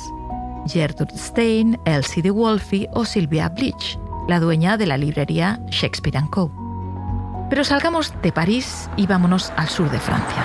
Gertrude 0.65 1.17
Stein, 1.17 1.79
Elsie 1.85 2.23
de 2.23 2.31
Wolfe 2.31 2.87
o 2.93 3.05
Sylvia 3.05 3.49
Bleach, 3.49 3.99
la 4.27 4.39
dueña 4.39 4.77
de 4.77 4.87
la 4.87 4.97
librería 4.97 5.59
Shakespeare 5.69 6.23
Co. 6.31 6.62
Pero 7.53 7.63
salgamos 7.63 8.19
de 8.23 8.31
París 8.31 8.89
y 8.97 9.05
vámonos 9.05 9.53
al 9.55 9.69
sur 9.69 9.91
de 9.91 9.99
Francia. 9.99 10.43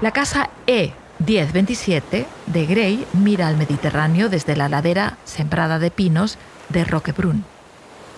La 0.00 0.10
casa 0.10 0.50
E1027 0.66 2.26
de 2.46 2.66
Gray 2.66 3.06
mira 3.12 3.46
al 3.46 3.56
Mediterráneo 3.56 4.28
desde 4.28 4.56
la 4.56 4.68
ladera 4.68 5.18
sembrada 5.24 5.78
de 5.78 5.92
pinos 5.92 6.36
de 6.68 6.82
Roquebrun 6.82 7.44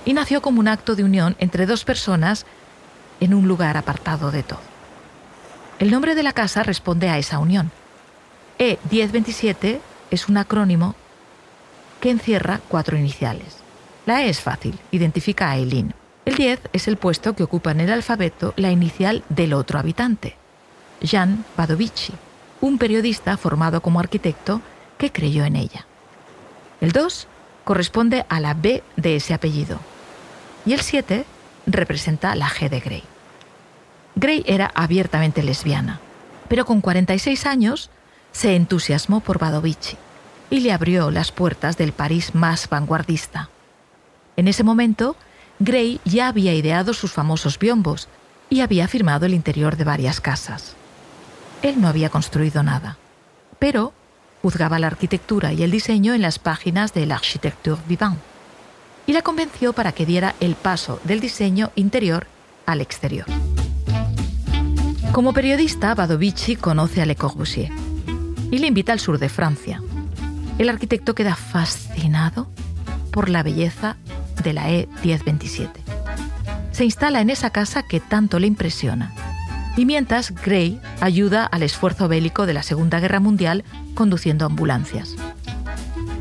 y 0.06 0.14
nació 0.14 0.40
como 0.40 0.58
un 0.58 0.68
acto 0.68 0.96
de 0.96 1.04
unión 1.04 1.36
entre 1.38 1.66
dos 1.66 1.84
personas 1.84 2.46
en 3.20 3.34
un 3.34 3.46
lugar 3.46 3.76
apartado 3.76 4.30
de 4.30 4.42
todo. 4.42 4.62
El 5.78 5.90
nombre 5.90 6.14
de 6.14 6.22
la 6.22 6.32
casa 6.32 6.62
responde 6.62 7.10
a 7.10 7.18
esa 7.18 7.40
unión. 7.40 7.72
E1027 8.58 9.80
es 10.10 10.30
un 10.30 10.38
acrónimo 10.38 10.94
que 12.00 12.08
encierra 12.08 12.62
cuatro 12.68 12.96
iniciales. 12.96 13.58
La 14.06 14.22
E 14.22 14.30
es 14.30 14.40
fácil, 14.40 14.78
identifica 14.92 15.50
a 15.50 15.58
Eileen. 15.58 15.92
El 16.24 16.36
10 16.36 16.60
es 16.72 16.86
el 16.86 16.96
puesto 16.96 17.34
que 17.34 17.42
ocupa 17.42 17.72
en 17.72 17.80
el 17.80 17.90
alfabeto 17.90 18.54
la 18.56 18.70
inicial 18.70 19.24
del 19.28 19.52
otro 19.54 19.80
habitante, 19.80 20.36
Jan 21.02 21.44
Badovici, 21.56 22.12
un 22.60 22.78
periodista 22.78 23.36
formado 23.36 23.82
como 23.82 23.98
arquitecto 23.98 24.60
que 24.98 25.10
creyó 25.10 25.44
en 25.44 25.56
ella. 25.56 25.84
El 26.80 26.92
2 26.92 27.26
corresponde 27.64 28.24
a 28.28 28.38
la 28.38 28.54
B 28.54 28.84
de 28.96 29.16
ese 29.16 29.34
apellido 29.34 29.80
y 30.64 30.74
el 30.74 30.80
7 30.80 31.24
representa 31.66 32.36
la 32.36 32.48
G 32.48 32.68
de 32.68 32.80
Gray. 32.80 33.02
Gray 34.14 34.44
era 34.46 34.70
abiertamente 34.74 35.42
lesbiana, 35.42 35.98
pero 36.48 36.64
con 36.66 36.80
46 36.80 37.46
años 37.46 37.90
se 38.30 38.54
entusiasmó 38.54 39.20
por 39.20 39.40
Badovici 39.40 39.96
y 40.50 40.60
le 40.60 40.70
abrió 40.70 41.10
las 41.10 41.32
puertas 41.32 41.76
del 41.76 41.92
París 41.92 42.34
más 42.34 42.68
vanguardista. 42.68 43.48
En 44.36 44.46
ese 44.46 44.62
momento, 44.62 45.16
Gray 45.64 46.00
ya 46.04 46.26
había 46.26 46.54
ideado 46.54 46.92
sus 46.92 47.12
famosos 47.12 47.56
biombos 47.56 48.08
y 48.50 48.62
había 48.62 48.88
firmado 48.88 49.26
el 49.26 49.34
interior 49.34 49.76
de 49.76 49.84
varias 49.84 50.20
casas. 50.20 50.74
Él 51.62 51.80
no 51.80 51.86
había 51.86 52.10
construido 52.10 52.64
nada, 52.64 52.96
pero 53.60 53.92
juzgaba 54.42 54.80
la 54.80 54.88
arquitectura 54.88 55.52
y 55.52 55.62
el 55.62 55.70
diseño 55.70 56.14
en 56.14 56.22
las 56.22 56.40
páginas 56.40 56.92
de 56.94 57.06
l'Architecture 57.06 57.80
Vivant 57.86 58.18
y 59.06 59.12
la 59.12 59.22
convenció 59.22 59.72
para 59.72 59.92
que 59.92 60.04
diera 60.04 60.34
el 60.40 60.56
paso 60.56 61.00
del 61.04 61.20
diseño 61.20 61.70
interior 61.76 62.26
al 62.66 62.80
exterior. 62.80 63.26
Como 65.12 65.32
periodista, 65.32 65.94
Badovici 65.94 66.56
conoce 66.56 67.02
a 67.02 67.06
Le 67.06 67.14
Corbusier 67.14 67.70
y 68.50 68.58
le 68.58 68.66
invita 68.66 68.92
al 68.92 68.98
sur 68.98 69.20
de 69.20 69.28
Francia. 69.28 69.80
El 70.58 70.68
arquitecto 70.68 71.14
queda 71.14 71.36
fascinado 71.36 72.48
por 73.12 73.28
la 73.28 73.44
belleza 73.44 73.96
de 74.42 74.52
la 74.52 74.68
E1027. 74.68 75.70
Se 76.72 76.84
instala 76.84 77.20
en 77.20 77.30
esa 77.30 77.50
casa 77.50 77.82
que 77.82 78.00
tanto 78.00 78.38
le 78.38 78.46
impresiona. 78.46 79.12
Y 79.76 79.86
mientras, 79.86 80.34
Gray 80.34 80.80
ayuda 81.00 81.44
al 81.46 81.62
esfuerzo 81.62 82.08
bélico 82.08 82.46
de 82.46 82.54
la 82.54 82.62
Segunda 82.62 83.00
Guerra 83.00 83.20
Mundial 83.20 83.64
conduciendo 83.94 84.44
ambulancias. 84.44 85.16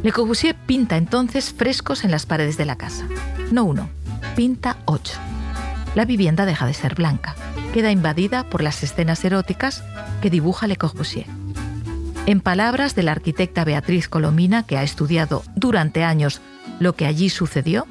Le 0.04 0.12
Corbusier 0.12 0.56
pinta 0.56 0.98
entonces 0.98 1.54
frescos 1.54 2.04
en 2.04 2.12
las 2.12 2.26
paredes 2.26 2.58
de 2.58 2.66
la 2.66 2.76
casa. 2.76 3.06
No 3.52 3.66
uno, 3.66 3.90
pinta 4.36 4.78
ocho. 4.86 5.14
La 5.96 6.06
vivienda 6.06 6.46
deja 6.46 6.66
de 6.66 6.74
ser 6.74 6.96
blanca. 6.96 7.36
Queda 7.74 7.92
invadida 7.92 8.44
por 8.44 8.64
las 8.64 8.84
escenas 8.84 9.24
eróticas 9.24 9.84
que 10.22 10.30
dibuja 10.30 10.68
Le 10.68 10.78
Corbusier. 10.78 11.28
En 12.26 12.40
palabras 12.40 12.96
de 12.96 13.04
la 13.04 13.12
arquitecta 13.12 13.64
Beatriz 13.64 14.08
Colomina, 14.08 14.64
que 14.64 14.78
ha 14.78 14.84
estudiado 14.84 15.44
durante 15.56 16.04
años 16.04 16.42
lo 16.80 16.96
que 16.96 17.06
allí 17.06 17.30
sucedió, 17.30 17.88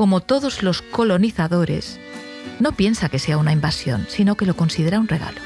como 0.00 0.22
todos 0.22 0.62
los 0.62 0.80
colonizadores, 0.80 2.00
no 2.58 2.72
piensa 2.72 3.10
que 3.10 3.18
sea 3.18 3.36
una 3.36 3.52
invasión, 3.52 4.06
sino 4.08 4.34
que 4.34 4.46
lo 4.46 4.56
considera 4.56 4.98
un 4.98 5.08
regalo. 5.08 5.38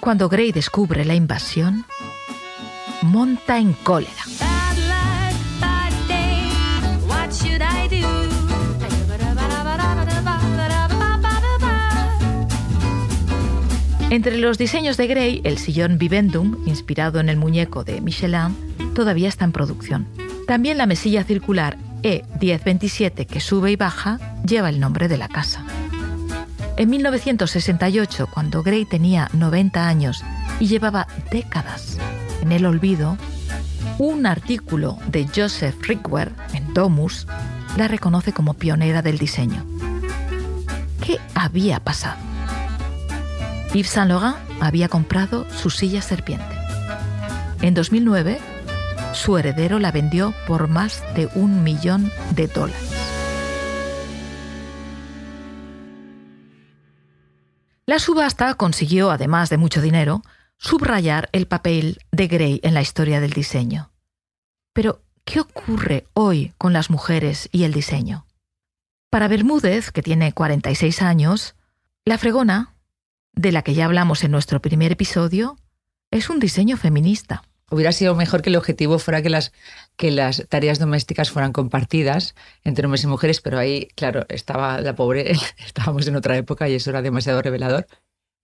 Cuando 0.00 0.30
Gray 0.30 0.52
descubre 0.52 1.04
la 1.04 1.14
invasión, 1.14 1.84
monta 3.02 3.58
en 3.58 3.74
cólera. 3.74 4.24
Entre 14.08 14.38
los 14.38 14.56
diseños 14.56 14.96
de 14.96 15.06
Gray, 15.08 15.42
el 15.44 15.58
sillón 15.58 15.98
Vivendum, 15.98 16.56
inspirado 16.66 17.20
en 17.20 17.28
el 17.28 17.36
muñeco 17.36 17.84
de 17.84 18.00
Michelin, 18.00 18.56
todavía 18.94 19.28
está 19.28 19.44
en 19.44 19.52
producción. 19.52 20.08
También 20.46 20.78
la 20.78 20.86
mesilla 20.86 21.22
circular 21.22 21.76
E1027 22.02 23.26
que 23.26 23.40
sube 23.40 23.72
y 23.72 23.76
baja 23.76 24.18
lleva 24.44 24.68
el 24.68 24.80
nombre 24.80 25.08
de 25.08 25.18
la 25.18 25.28
casa. 25.28 25.64
En 26.76 26.90
1968, 26.90 28.28
cuando 28.32 28.62
Gray 28.62 28.84
tenía 28.84 29.28
90 29.34 29.86
años 29.86 30.24
y 30.58 30.66
llevaba 30.66 31.06
décadas 31.30 31.98
en 32.40 32.52
el 32.52 32.66
olvido, 32.66 33.18
un 33.98 34.26
artículo 34.26 34.98
de 35.06 35.28
Joseph 35.34 35.76
Rickware 35.82 36.32
en 36.54 36.72
Domus 36.74 37.26
la 37.76 37.88
reconoce 37.88 38.32
como 38.32 38.54
pionera 38.54 39.02
del 39.02 39.18
diseño. 39.18 39.64
¿Qué 41.04 41.18
había 41.34 41.80
pasado? 41.80 42.16
Yves 43.74 43.90
Saint 43.90 44.10
Laurent 44.10 44.36
había 44.60 44.88
comprado 44.88 45.46
su 45.50 45.70
silla 45.70 46.02
serpiente. 46.02 46.54
En 47.60 47.74
2009, 47.74 48.38
su 49.14 49.38
heredero 49.38 49.78
la 49.78 49.92
vendió 49.92 50.34
por 50.46 50.68
más 50.68 51.02
de 51.14 51.28
un 51.34 51.62
millón 51.62 52.10
de 52.34 52.46
dólares. 52.46 53.12
La 57.84 57.98
subasta 57.98 58.54
consiguió, 58.54 59.10
además 59.10 59.50
de 59.50 59.58
mucho 59.58 59.82
dinero, 59.82 60.22
subrayar 60.56 61.28
el 61.32 61.46
papel 61.46 61.98
de 62.12 62.28
Gray 62.28 62.60
en 62.62 62.74
la 62.74 62.80
historia 62.80 63.20
del 63.20 63.32
diseño. 63.32 63.90
Pero, 64.72 65.02
¿qué 65.24 65.40
ocurre 65.40 66.06
hoy 66.14 66.54
con 66.58 66.72
las 66.72 66.90
mujeres 66.90 67.48
y 67.52 67.64
el 67.64 67.72
diseño? 67.72 68.26
Para 69.10 69.28
Bermúdez, 69.28 69.90
que 69.90 70.02
tiene 70.02 70.32
46 70.32 71.02
años, 71.02 71.54
la 72.04 72.18
fregona, 72.18 72.74
de 73.32 73.52
la 73.52 73.62
que 73.62 73.74
ya 73.74 73.84
hablamos 73.86 74.24
en 74.24 74.30
nuestro 74.30 74.62
primer 74.62 74.92
episodio, 74.92 75.58
es 76.10 76.30
un 76.30 76.38
diseño 76.38 76.76
feminista. 76.76 77.42
Hubiera 77.72 77.92
sido 77.92 78.14
mejor 78.14 78.42
que 78.42 78.50
el 78.50 78.56
objetivo 78.56 78.98
fuera 78.98 79.22
que 79.22 79.30
las, 79.30 79.50
que 79.96 80.10
las 80.10 80.46
tareas 80.50 80.78
domésticas 80.78 81.30
fueran 81.30 81.54
compartidas 81.54 82.34
entre 82.64 82.84
hombres 82.84 83.02
y 83.04 83.06
mujeres, 83.06 83.40
pero 83.40 83.58
ahí, 83.58 83.88
claro, 83.96 84.26
estaba 84.28 84.82
la 84.82 84.94
pobre, 84.94 85.32
estábamos 85.64 86.06
en 86.06 86.16
otra 86.16 86.36
época 86.36 86.68
y 86.68 86.74
eso 86.74 86.90
era 86.90 87.00
demasiado 87.00 87.40
revelador. 87.40 87.86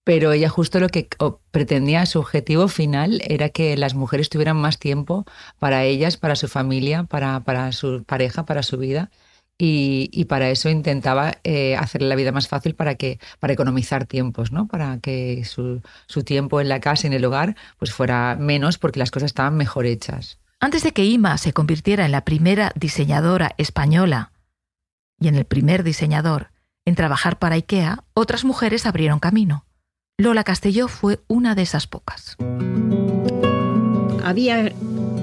Pero 0.02 0.32
ella 0.32 0.48
justo 0.48 0.80
lo 0.80 0.88
que 0.88 1.10
pretendía, 1.50 2.06
su 2.06 2.20
objetivo 2.20 2.68
final 2.68 3.20
era 3.22 3.50
que 3.50 3.76
las 3.76 3.94
mujeres 3.94 4.30
tuvieran 4.30 4.56
más 4.56 4.78
tiempo 4.78 5.26
para 5.58 5.84
ellas, 5.84 6.16
para 6.16 6.34
su 6.34 6.48
familia, 6.48 7.04
para, 7.04 7.40
para 7.40 7.70
su 7.72 8.04
pareja, 8.04 8.46
para 8.46 8.62
su 8.62 8.78
vida. 8.78 9.10
Y, 9.60 10.24
para 10.26 10.50
eso 10.50 10.68
intentaba 10.68 11.38
eh, 11.42 11.74
hacerle 11.76 12.08
la 12.08 12.14
vida 12.14 12.30
más 12.30 12.46
fácil 12.46 12.76
para 12.76 12.94
que 12.94 13.18
para 13.40 13.52
economizar 13.52 14.06
tiempos, 14.06 14.52
¿no? 14.52 14.68
Para 14.68 14.98
que 15.00 15.44
su, 15.44 15.82
su, 16.06 16.22
tiempo 16.22 16.60
en 16.60 16.68
la 16.68 16.78
casa, 16.78 17.08
en 17.08 17.12
el 17.12 17.24
hogar, 17.24 17.56
pues 17.76 17.92
fuera 17.92 18.36
menos 18.38 18.78
porque 18.78 19.00
las 19.00 19.10
cosas 19.10 19.26
estaban 19.26 19.56
mejor 19.56 19.86
hechas. 19.86 20.38
Antes 20.60 20.84
de 20.84 20.92
que 20.92 21.04
Ima 21.04 21.38
se 21.38 21.52
convirtiera 21.52 22.04
en 22.04 22.12
la 22.12 22.24
primera 22.24 22.70
diseñadora 22.76 23.54
española 23.58 24.30
y 25.18 25.26
en 25.26 25.34
el 25.34 25.44
primer 25.44 25.82
diseñador 25.82 26.50
en 26.88 26.94
trabajar 26.94 27.38
para 27.38 27.56
IKEA, 27.56 28.04
otras 28.14 28.44
mujeres 28.44 28.86
abrieron 28.86 29.18
camino. 29.18 29.66
Lola 30.16 30.42
Castelló 30.42 30.88
fue 30.88 31.20
una 31.28 31.54
de 31.54 31.62
esas 31.62 31.86
pocas. 31.86 32.36
Había 34.24 34.72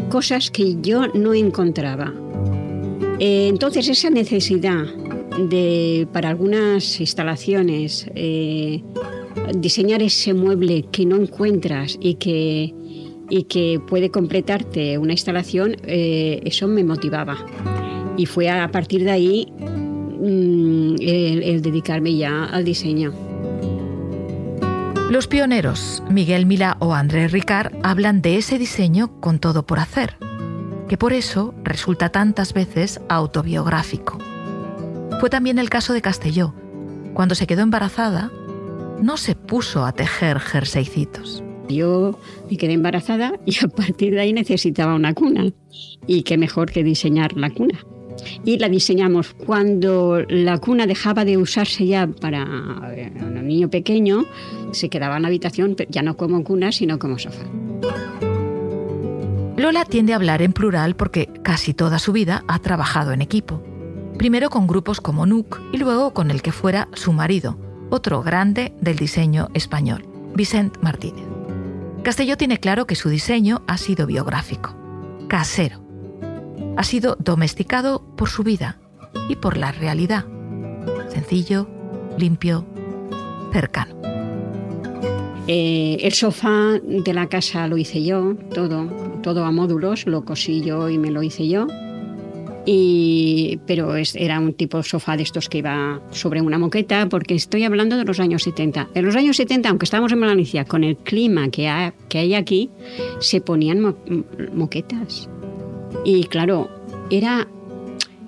cosas 0.09 0.51
que 0.51 0.79
yo 0.81 1.07
no 1.07 1.33
encontraba 1.33 2.13
eh, 3.19 3.47
entonces, 3.47 3.87
esa 3.87 4.09
necesidad 4.09 4.85
de, 5.49 6.07
para 6.11 6.29
algunas 6.29 6.99
instalaciones, 6.99 8.09
eh, 8.15 8.83
diseñar 9.57 10.01
ese 10.01 10.33
mueble 10.33 10.85
que 10.91 11.05
no 11.05 11.15
encuentras 11.15 11.97
y 12.01 12.15
que, 12.15 12.73
y 13.29 13.43
que 13.43 13.79
puede 13.87 14.09
completarte 14.11 14.97
una 14.97 15.13
instalación, 15.13 15.77
eh, 15.83 16.41
eso 16.43 16.67
me 16.67 16.83
motivaba. 16.83 17.37
Y 18.17 18.25
fue 18.25 18.49
a 18.49 18.69
partir 18.71 19.03
de 19.03 19.11
ahí 19.11 19.47
mm, 19.59 20.95
el 21.01 21.61
dedicarme 21.61 22.15
ya 22.15 22.45
al 22.45 22.65
diseño. 22.65 23.13
Los 25.09 25.27
pioneros, 25.27 26.03
Miguel 26.09 26.45
Mila 26.45 26.77
o 26.79 26.93
André 26.93 27.27
Ricard, 27.27 27.73
hablan 27.83 28.21
de 28.21 28.37
ese 28.37 28.57
diseño 28.57 29.21
con 29.21 29.39
todo 29.39 29.65
por 29.65 29.79
hacer 29.79 30.17
que 30.87 30.97
por 30.97 31.13
eso 31.13 31.53
resulta 31.63 32.09
tantas 32.09 32.53
veces 32.53 32.99
autobiográfico. 33.09 34.19
Fue 35.19 35.29
también 35.29 35.59
el 35.59 35.69
caso 35.69 35.93
de 35.93 36.01
Castelló. 36.01 36.53
Cuando 37.13 37.35
se 37.35 37.47
quedó 37.47 37.61
embarazada, 37.61 38.31
no 39.01 39.17
se 39.17 39.35
puso 39.35 39.85
a 39.85 39.93
tejer 39.93 40.39
jerseycitos. 40.39 41.43
Yo 41.69 42.19
me 42.49 42.57
quedé 42.57 42.73
embarazada 42.73 43.33
y 43.45 43.55
a 43.63 43.67
partir 43.67 44.13
de 44.13 44.21
ahí 44.21 44.33
necesitaba 44.33 44.95
una 44.95 45.13
cuna. 45.13 45.51
Y 46.05 46.23
qué 46.23 46.37
mejor 46.37 46.71
que 46.71 46.83
diseñar 46.83 47.33
la 47.33 47.49
cuna. 47.49 47.79
Y 48.43 48.59
la 48.59 48.69
diseñamos 48.69 49.33
cuando 49.33 50.23
la 50.29 50.57
cuna 50.59 50.87
dejaba 50.87 51.25
de 51.25 51.37
usarse 51.37 51.85
ya 51.85 52.07
para 52.07 52.43
eh, 52.95 53.11
un 53.19 53.47
niño 53.47 53.69
pequeño, 53.69 54.25
se 54.71 54.89
quedaba 54.89 55.17
en 55.17 55.23
la 55.23 55.27
habitación 55.27 55.75
ya 55.89 56.01
no 56.01 56.15
como 56.15 56.43
cuna, 56.43 56.71
sino 56.71 56.97
como 56.99 57.19
sofá. 57.19 57.45
Lola 59.57 59.85
tiende 59.85 60.11
a 60.11 60.17
hablar 60.17 60.41
en 60.41 60.51
plural 60.51 60.95
porque 60.97 61.27
casi 61.41 61.73
toda 61.73 61.97
su 61.97 62.11
vida 62.11 62.43
ha 62.47 62.59
trabajado 62.59 63.13
en 63.13 63.21
equipo. 63.21 63.63
Primero 64.17 64.49
con 64.49 64.67
grupos 64.67 64.99
como 64.99 65.25
NUC 65.25 65.59
y 65.71 65.77
luego 65.77 66.13
con 66.13 66.29
el 66.29 66.41
que 66.41 66.51
fuera 66.51 66.89
su 66.93 67.13
marido, 67.13 67.57
otro 67.89 68.21
grande 68.21 68.73
del 68.81 68.97
diseño 68.97 69.47
español, 69.53 70.05
Vicent 70.35 70.77
Martínez. 70.81 71.25
Castelló 72.03 72.35
tiene 72.35 72.59
claro 72.59 72.85
que 72.85 72.95
su 72.95 73.09
diseño 73.09 73.63
ha 73.67 73.77
sido 73.77 74.05
biográfico, 74.05 74.75
casero. 75.29 75.81
Ha 76.75 76.83
sido 76.83 77.15
domesticado 77.19 78.05
por 78.17 78.29
su 78.29 78.43
vida 78.43 78.79
y 79.29 79.37
por 79.37 79.55
la 79.55 79.71
realidad. 79.71 80.25
Sencillo, 81.09 81.69
limpio, 82.17 82.65
cercano. 83.53 84.14
Eh, 85.47 85.97
el 86.01 86.13
sofá 86.13 86.79
de 86.81 87.13
la 87.13 87.27
casa 87.27 87.67
lo 87.67 87.77
hice 87.77 88.03
yo, 88.03 88.35
todo, 88.53 88.87
todo 89.21 89.45
a 89.45 89.51
módulos, 89.51 90.07
lo 90.07 90.25
cosí 90.25 90.61
yo 90.61 90.89
y 90.89 90.97
me 90.97 91.11
lo 91.11 91.21
hice 91.21 91.47
yo. 91.47 91.67
Y, 92.67 93.59
pero 93.67 93.95
era 93.95 94.39
un 94.39 94.53
tipo 94.53 94.77
de 94.77 94.83
sofá 94.83 95.15
de 95.17 95.21
estos 95.23 95.49
que 95.49 95.59
iba 95.59 96.01
sobre 96.09 96.41
una 96.41 96.57
moqueta, 96.57 97.07
porque 97.07 97.35
estoy 97.35 97.63
hablando 97.63 97.95
de 97.95 98.05
los 98.05 98.19
años 98.19 98.41
70. 98.41 98.89
En 98.95 99.05
los 99.05 99.15
años 99.15 99.37
70, 99.37 99.69
aunque 99.69 99.85
estamos 99.85 100.11
en 100.11 100.21
Valencia, 100.21 100.65
con 100.65 100.83
el 100.83 100.97
clima 100.97 101.49
que 101.49 101.67
hay 101.67 102.33
aquí, 102.33 102.71
se 103.19 103.39
ponían 103.39 103.95
moquetas. 104.53 105.29
Y 106.03 106.23
claro, 106.23 106.69
era 107.11 107.47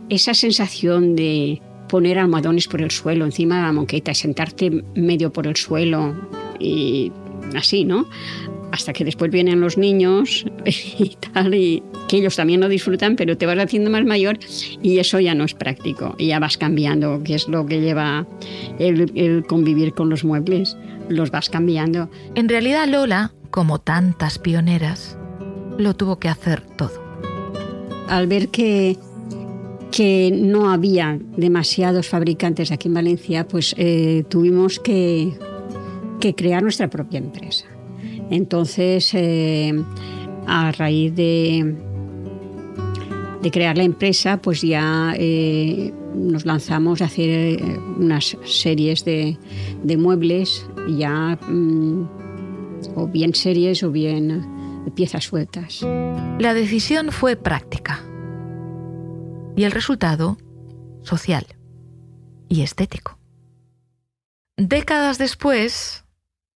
esa 0.10 0.36
sensación 0.36 1.15
de 1.15 1.62
poner 1.89 2.19
almohadones 2.19 2.67
por 2.67 2.82
el 2.82 2.91
suelo, 2.91 3.25
encima 3.25 3.58
de 3.58 3.62
la 3.63 3.73
moqueta, 3.73 4.12
y 4.12 4.15
sentarte 4.15 4.84
medio 4.93 5.34
por 5.34 5.47
el 5.47 5.56
suelo, 5.56 6.15
y 6.60 7.12
así, 7.56 7.86
¿no? 7.86 8.08
Hasta 8.72 8.91
que 8.93 9.06
después 9.06 9.32
vienen 9.32 9.62
los 9.62 9.78
niños 9.78 10.46
y 11.00 11.15
tal, 11.34 11.54
y 11.54 11.84
que 12.08 12.17
ellos 12.17 12.36
también 12.36 12.60
lo 12.60 12.70
disfrutan, 12.70 13.15
pero 13.15 13.38
te 13.38 13.46
vas 13.46 13.58
haciendo 13.58 13.89
más 13.89 14.06
mayor 14.06 14.39
y 14.82 15.00
eso 15.00 15.20
ya 15.20 15.36
no 15.36 15.46
es 15.46 15.54
práctico, 15.54 16.15
y 16.17 16.28
ya 16.28 16.39
vas 16.39 16.58
cambiando, 16.58 17.22
que 17.24 17.36
es 17.36 17.48
lo 17.48 17.65
que 17.65 17.82
lleva 17.82 18.28
el, 18.80 19.12
el 19.15 19.46
convivir 19.46 19.93
con 19.93 20.10
los 20.10 20.24
muebles, 20.24 20.78
los 21.10 21.32
vas 21.32 21.50
cambiando. 21.50 22.10
En 22.36 22.50
realidad 22.50 22.88
Lola, 22.88 23.34
como 23.52 23.80
tantas 23.80 24.39
pioneras, 24.39 25.17
lo 25.78 25.96
tuvo 25.96 26.20
que 26.20 26.28
hacer 26.28 26.62
todo. 26.62 27.06
Al 28.10 28.28
ver 28.28 28.50
que 28.50 28.98
que 29.91 30.32
no 30.32 30.70
había 30.70 31.20
demasiados 31.38 32.08
fabricantes 32.08 32.72
aquí 32.72 32.88
en 32.88 32.93
Valencia, 32.93 33.48
pues 33.48 33.74
eh, 33.78 34.24
tuvimos 34.30 34.80
que 34.80 35.34
que 36.19 36.36
crear 36.36 36.63
nuestra 36.63 36.89
propia 36.89 37.19
empresa. 37.19 37.65
Entonces, 38.30 39.13
eh, 39.13 39.73
a 40.47 40.71
raíz 40.71 41.15
de, 41.15 41.75
de 43.41 43.51
crear 43.51 43.77
la 43.77 43.84
empresa, 43.84 44.41
pues 44.41 44.62
ya 44.62 45.13
eh, 45.17 45.93
nos 46.13 46.45
lanzamos 46.45 47.01
a 47.01 47.06
hacer 47.06 47.30
eh, 47.30 47.80
unas 47.97 48.38
series 48.45 49.06
de, 49.06 49.38
de 49.84 49.97
muebles, 49.97 50.65
ya 50.89 51.38
mm, 51.47 52.08
o 52.95 53.08
bien 53.08 53.34
series 53.34 53.84
o 53.84 53.91
bien 53.91 54.45
piezas 54.95 55.25
sueltas. 55.25 55.86
La 56.39 56.53
decisión 56.53 57.12
fue 57.12 57.36
práctica 57.36 58.01
y 59.56 59.63
el 59.63 59.71
resultado 59.71 60.38
social 61.01 61.45
y 62.47 62.62
estético. 62.62 63.17
Décadas 64.56 65.17
después, 65.17 66.06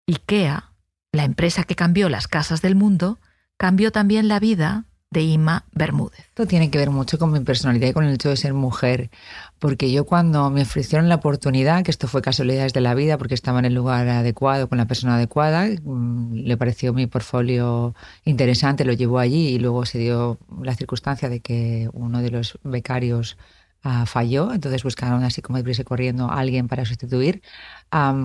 IKEA, 0.06 0.72
la 1.12 1.24
empresa 1.24 1.64
que 1.64 1.76
cambió 1.76 2.08
las 2.08 2.28
casas 2.28 2.62
del 2.62 2.74
mundo, 2.74 3.18
cambió 3.56 3.92
también 3.92 4.28
la 4.28 4.40
vida 4.40 4.86
de 5.12 5.22
Ima 5.22 5.66
Bermúdez. 5.72 6.20
Esto 6.20 6.46
tiene 6.46 6.70
que 6.70 6.78
ver 6.78 6.90
mucho 6.90 7.18
con 7.18 7.30
mi 7.32 7.40
personalidad 7.40 7.88
y 7.88 7.92
con 7.92 8.04
el 8.04 8.14
hecho 8.14 8.30
de 8.30 8.36
ser 8.36 8.54
mujer, 8.54 9.10
porque 9.58 9.92
yo 9.92 10.06
cuando 10.06 10.48
me 10.50 10.62
ofrecieron 10.62 11.08
la 11.08 11.16
oportunidad, 11.16 11.84
que 11.84 11.90
esto 11.90 12.08
fue 12.08 12.22
casualidades 12.22 12.72
de 12.72 12.80
la 12.80 12.94
vida, 12.94 13.18
porque 13.18 13.34
estaba 13.34 13.58
en 13.58 13.66
el 13.66 13.74
lugar 13.74 14.08
adecuado, 14.08 14.68
con 14.68 14.78
la 14.78 14.86
persona 14.86 15.16
adecuada, 15.16 15.66
mm, 15.66 16.32
le 16.32 16.56
pareció 16.56 16.94
mi 16.94 17.06
portfolio 17.06 17.94
interesante, 18.24 18.86
lo 18.86 18.94
llevó 18.94 19.18
allí 19.18 19.48
y 19.48 19.58
luego 19.58 19.84
se 19.84 19.98
dio 19.98 20.38
la 20.62 20.74
circunstancia 20.74 21.28
de 21.28 21.40
que 21.40 21.90
uno 21.92 22.22
de 22.22 22.30
los 22.30 22.58
becarios 22.64 23.36
ah, 23.82 24.06
falló, 24.06 24.52
entonces 24.52 24.82
buscaron 24.82 25.24
así 25.24 25.42
como 25.42 25.58
irse 25.58 25.84
corriendo 25.84 26.30
a 26.30 26.38
alguien 26.38 26.68
para 26.68 26.86
sustituir. 26.86 27.42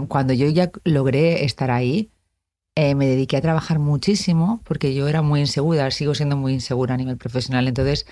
Cuando 0.08 0.34
yo 0.34 0.48
ya 0.50 0.72
logré 0.86 1.44
estar 1.44 1.72
ahí, 1.72 2.10
eh, 2.76 2.96
me 2.96 3.08
dediqué 3.08 3.38
a 3.38 3.42
trabajar 3.42 3.80
muchísimo 3.80 4.62
porque 4.64 4.94
yo 4.94 5.08
era 5.08 5.22
muy 5.22 5.40
insegura, 5.42 5.90
sigo 5.92 6.14
siendo 6.16 6.38
muy 6.38 6.54
insegura 6.54 6.94
a 6.94 6.98
nivel 6.98 7.18
profesional. 7.18 7.68
Entonces, 7.68 8.06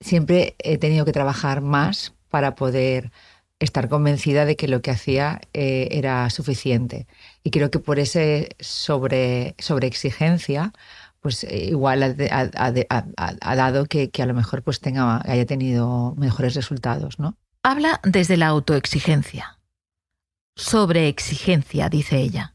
siempre 0.00 0.56
he 0.58 0.78
tenido 0.78 1.04
que 1.04 1.12
trabajar 1.12 1.60
más 1.60 2.14
para 2.28 2.54
poder 2.54 3.12
estar 3.58 3.88
convencida 3.88 4.46
de 4.46 4.56
que 4.56 4.68
lo 4.68 4.82
que 4.82 4.90
hacía 4.90 5.40
eh, 5.52 5.88
era 5.92 6.30
suficiente. 6.30 7.06
Y 7.42 7.50
creo 7.50 7.70
que 7.70 7.78
por 7.78 7.98
ese 7.98 8.56
sobre, 8.58 9.54
exigencia, 9.82 10.72
pues 11.20 11.44
eh, 11.44 11.66
igual 11.66 12.02
ha, 12.02 13.56
dado 13.56 13.86
que, 13.86 14.10
que, 14.10 14.22
a 14.22 14.26
lo 14.26 14.34
mejor 14.34 14.62
pues 14.62 14.80
tenga, 14.80 15.20
haya 15.24 15.46
tenido 15.46 16.14
mejores 16.16 16.54
resultados. 16.54 17.18
¿no? 17.18 17.36
Habla 17.62 18.00
desde 18.04 18.36
la 18.36 18.46
autoexigencia. 18.46 19.57
Sobreexigencia, 20.58 21.88
dice 21.88 22.18
ella. 22.18 22.54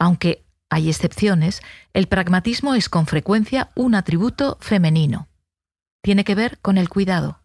Aunque 0.00 0.44
hay 0.68 0.88
excepciones, 0.88 1.62
el 1.92 2.08
pragmatismo 2.08 2.74
es 2.74 2.88
con 2.88 3.06
frecuencia 3.06 3.70
un 3.76 3.94
atributo 3.94 4.58
femenino. 4.60 5.28
Tiene 6.02 6.24
que 6.24 6.34
ver 6.34 6.58
con 6.58 6.76
el 6.76 6.88
cuidado, 6.88 7.40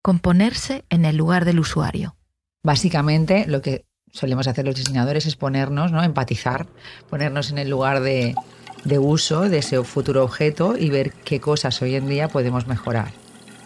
con 0.00 0.20
ponerse 0.20 0.84
en 0.90 1.04
el 1.04 1.16
lugar 1.16 1.44
del 1.44 1.58
usuario. 1.58 2.16
Básicamente, 2.62 3.46
lo 3.48 3.62
que 3.62 3.84
solemos 4.12 4.46
hacer 4.46 4.64
los 4.64 4.76
diseñadores 4.76 5.26
es 5.26 5.34
ponernos, 5.34 5.90
¿no? 5.90 6.04
empatizar, 6.04 6.68
ponernos 7.10 7.50
en 7.50 7.58
el 7.58 7.68
lugar 7.68 8.02
de, 8.02 8.36
de 8.84 8.98
uso 9.00 9.48
de 9.48 9.58
ese 9.58 9.82
futuro 9.82 10.22
objeto 10.22 10.76
y 10.78 10.88
ver 10.88 11.12
qué 11.12 11.40
cosas 11.40 11.82
hoy 11.82 11.96
en 11.96 12.08
día 12.08 12.28
podemos 12.28 12.68
mejorar. 12.68 13.10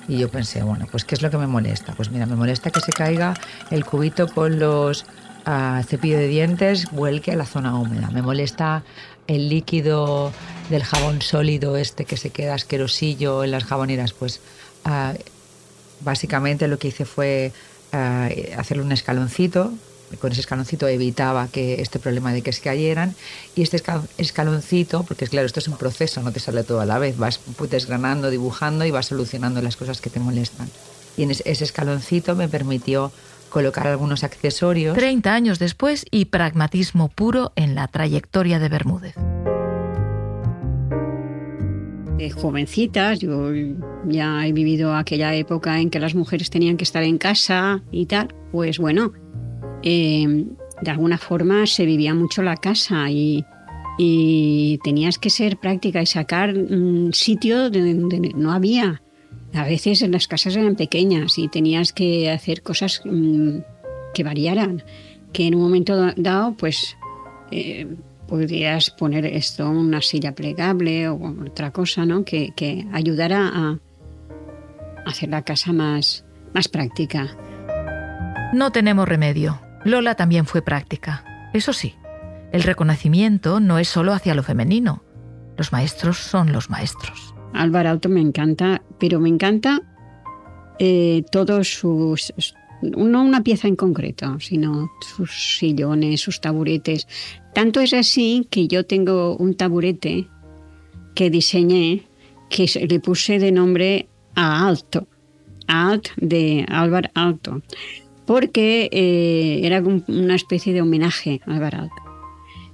Y 0.09 0.19
yo 0.19 0.31
pensé, 0.31 0.63
bueno, 0.63 0.87
pues 0.91 1.05
¿qué 1.05 1.15
es 1.15 1.23
lo 1.23 1.31
que 1.31 1.37
me 1.37 1.47
molesta? 1.47 1.93
Pues 1.95 2.11
mira, 2.11 2.25
me 2.25 2.35
molesta 2.35 2.71
que 2.71 2.81
se 2.81 2.93
caiga 2.93 3.35
el 3.71 3.85
cubito 3.85 4.27
con 4.27 4.59
los 4.59 5.05
a 5.45 5.83
cepillo 5.87 6.19
de 6.19 6.29
dientes 6.29 6.91
vuelque 6.93 7.33
a 7.33 7.37
la 7.37 7.47
zona 7.47 7.79
húmeda. 7.79 8.11
Me 8.11 8.23
molesta 8.23 8.83
el 9.27 9.49
líquido 9.49 10.33
del 10.71 10.83
jabón 10.83 11.23
sólido 11.23 11.77
este 11.77 12.05
que 12.05 12.17
se 12.17 12.31
queda 12.31 12.55
asquerosillo 12.55 13.45
en 13.45 13.53
las 13.53 13.65
jaboneras. 13.65 14.13
Pues 14.13 14.41
ah, 14.85 15.15
básicamente 16.01 16.69
lo 16.69 16.79
que 16.79 16.89
hice 16.89 17.05
fue 17.05 17.53
ah, 17.93 18.29
hacerle 18.57 18.83
un 18.83 18.93
escaloncito. 18.93 19.73
Con 20.21 20.33
ese 20.33 20.41
escaloncito 20.41 20.89
evitaba 20.89 21.47
que 21.47 21.81
este 21.81 22.01
problema 22.01 22.33
de 22.33 22.43
que 22.43 22.53
se 22.53 22.61
cayeran. 22.61 23.15
Y 23.55 23.63
este 23.63 23.81
escaloncito, 24.19 25.05
porque 25.05 25.29
claro, 25.29 25.47
esto 25.47 25.61
es 25.61 25.69
un 25.69 25.77
proceso, 25.77 26.21
no 26.23 26.33
te 26.33 26.41
sale 26.41 26.65
todo 26.65 26.81
a 26.81 26.87
la 26.87 26.99
vez. 26.99 27.17
Vas 27.17 27.41
desgranando, 27.71 28.31
dibujando 28.31 28.85
y 28.85 28.91
vas 28.91 29.07
solucionando 29.07 29.63
las 29.63 29.77
cosas 29.77 30.01
que 30.01 30.11
te 30.11 30.19
molestan. 30.19 30.69
Y 31.17 31.25
en 31.25 31.31
ese 31.31 31.65
escaloncito 31.65 32.35
me 32.35 32.49
permitió 32.49 33.13
colocar 33.51 33.87
algunos 33.87 34.25
accesorios. 34.25 34.97
30 34.97 35.35
años 35.35 35.59
después 35.59 36.07
y 36.11 36.27
pragmatismo 36.27 37.09
puro 37.09 37.53
en 37.57 37.75
la 37.75 37.89
trayectoria 37.89 38.59
de 38.59 38.69
Bermúdez. 38.71 39.15
De 42.17 42.31
jovencitas, 42.31 43.19
yo 43.19 43.51
ya 44.07 44.47
he 44.47 44.53
vivido 44.53 44.95
aquella 44.95 45.35
época 45.35 45.81
en 45.81 45.91
que 45.91 45.99
las 45.99 46.15
mujeres 46.15 46.51
tenían 46.51 46.77
que 46.77 46.85
estar 46.85 47.03
en 47.03 47.19
casa 47.19 47.83
y 47.91 48.07
tal, 48.07 48.35
pues 48.53 48.79
bueno, 48.79 49.13
eh, 49.83 50.47
de 50.83 50.91
alguna 50.91 51.19
forma 51.19 51.67
se 51.67 51.85
vivía 51.85 52.15
mucho 52.15 52.43
la 52.43 52.57
casa 52.57 53.11
y, 53.11 53.45
tenías 54.83 55.19
que 55.19 55.29
ser 55.29 55.59
práctica 55.59 56.01
y 56.01 56.07
sacar 56.07 56.57
un 56.57 57.11
sitio 57.13 57.69
donde 57.69 58.33
no 58.35 58.51
había 58.51 59.03
a 59.55 59.65
veces 59.65 60.03
las 60.09 60.29
casas 60.29 60.57
eran 60.57 60.77
pequeñas 60.77 61.39
y 61.39 61.49
tenías 61.49 61.93
que 61.93 62.31
hacer 62.31 62.63
cosas 62.63 63.03
mm, 63.05 63.59
que 64.15 64.25
variaran, 64.25 64.83
que 65.33 65.47
en 65.47 65.55
un 65.55 65.63
momento 65.63 66.13
dado 66.17 66.55
pues 66.57 66.97
eh, 67.51 67.87
podrías 68.29 68.91
poner 68.91 69.27
esto, 69.27 69.69
una 69.69 70.01
silla 70.01 70.35
plegable 70.35 71.09
o 71.09 71.19
otra 71.47 71.73
cosa, 71.73 72.07
¿no? 72.07 72.25
Que, 72.25 72.53
que 72.55 72.87
ayudara 72.93 73.49
a 73.53 73.79
hacer 75.05 75.29
la 75.29 75.43
casa 75.43 75.73
más, 75.73 76.25
más 76.55 76.69
práctica. 76.69 77.37
No 78.53 78.71
tenemos 78.73 79.09
remedio. 79.09 79.61
Lola 79.85 80.15
también 80.15 80.47
fue 80.47 80.63
práctica. 80.63 81.25
Eso 81.53 81.73
sí, 81.73 81.95
el 82.53 82.63
reconocimiento 82.63 83.61
no 83.61 83.79
es 83.79 83.89
solo 83.89 84.13
hacia 84.13 84.35
lo 84.35 84.43
femenino. 84.43 85.03
Los 85.57 85.73
maestros 85.73 86.19
son 86.19 86.53
los 86.53 86.71
maestros. 86.71 87.35
Álvaro 87.53 87.91
Auto 87.91 88.09
me 88.09 88.21
encanta, 88.21 88.83
pero 88.99 89.21
me 89.21 89.29
encanta 89.29 89.83
eh, 90.79 91.25
todos 91.31 91.69
sus, 91.69 92.33
no 92.83 93.23
una 93.23 93.43
pieza 93.43 93.69
en 93.69 93.77
concreto, 93.77 94.39
sino 94.41 94.91
sus 95.01 95.59
sillones, 95.59 96.21
sus 96.21 96.41
taburetes. 96.41 97.07
Tanto 97.55 97.81
es 97.81 97.93
así 97.93 98.47
que 98.51 98.69
yo 98.69 98.87
tengo 98.87 99.37
un 99.37 99.55
taburete 99.55 100.29
que 101.15 101.31
diseñé, 101.31 102.07
que 102.49 102.67
le 102.89 103.01
puse 103.01 103.39
de 103.39 103.53
nombre 103.53 104.09
a 104.35 104.67
Alto, 104.67 105.07
Alt 105.67 106.09
de 106.17 106.65
Álvaro 106.69 107.11
Alto, 107.15 107.63
porque 108.27 108.89
eh, 108.93 109.61
era 109.65 109.83
una 109.83 110.35
especie 110.35 110.73
de 110.73 110.83
homenaje 110.83 111.41
a 111.47 111.55
Álvaro 111.55 111.79
Alto. 111.79 112.10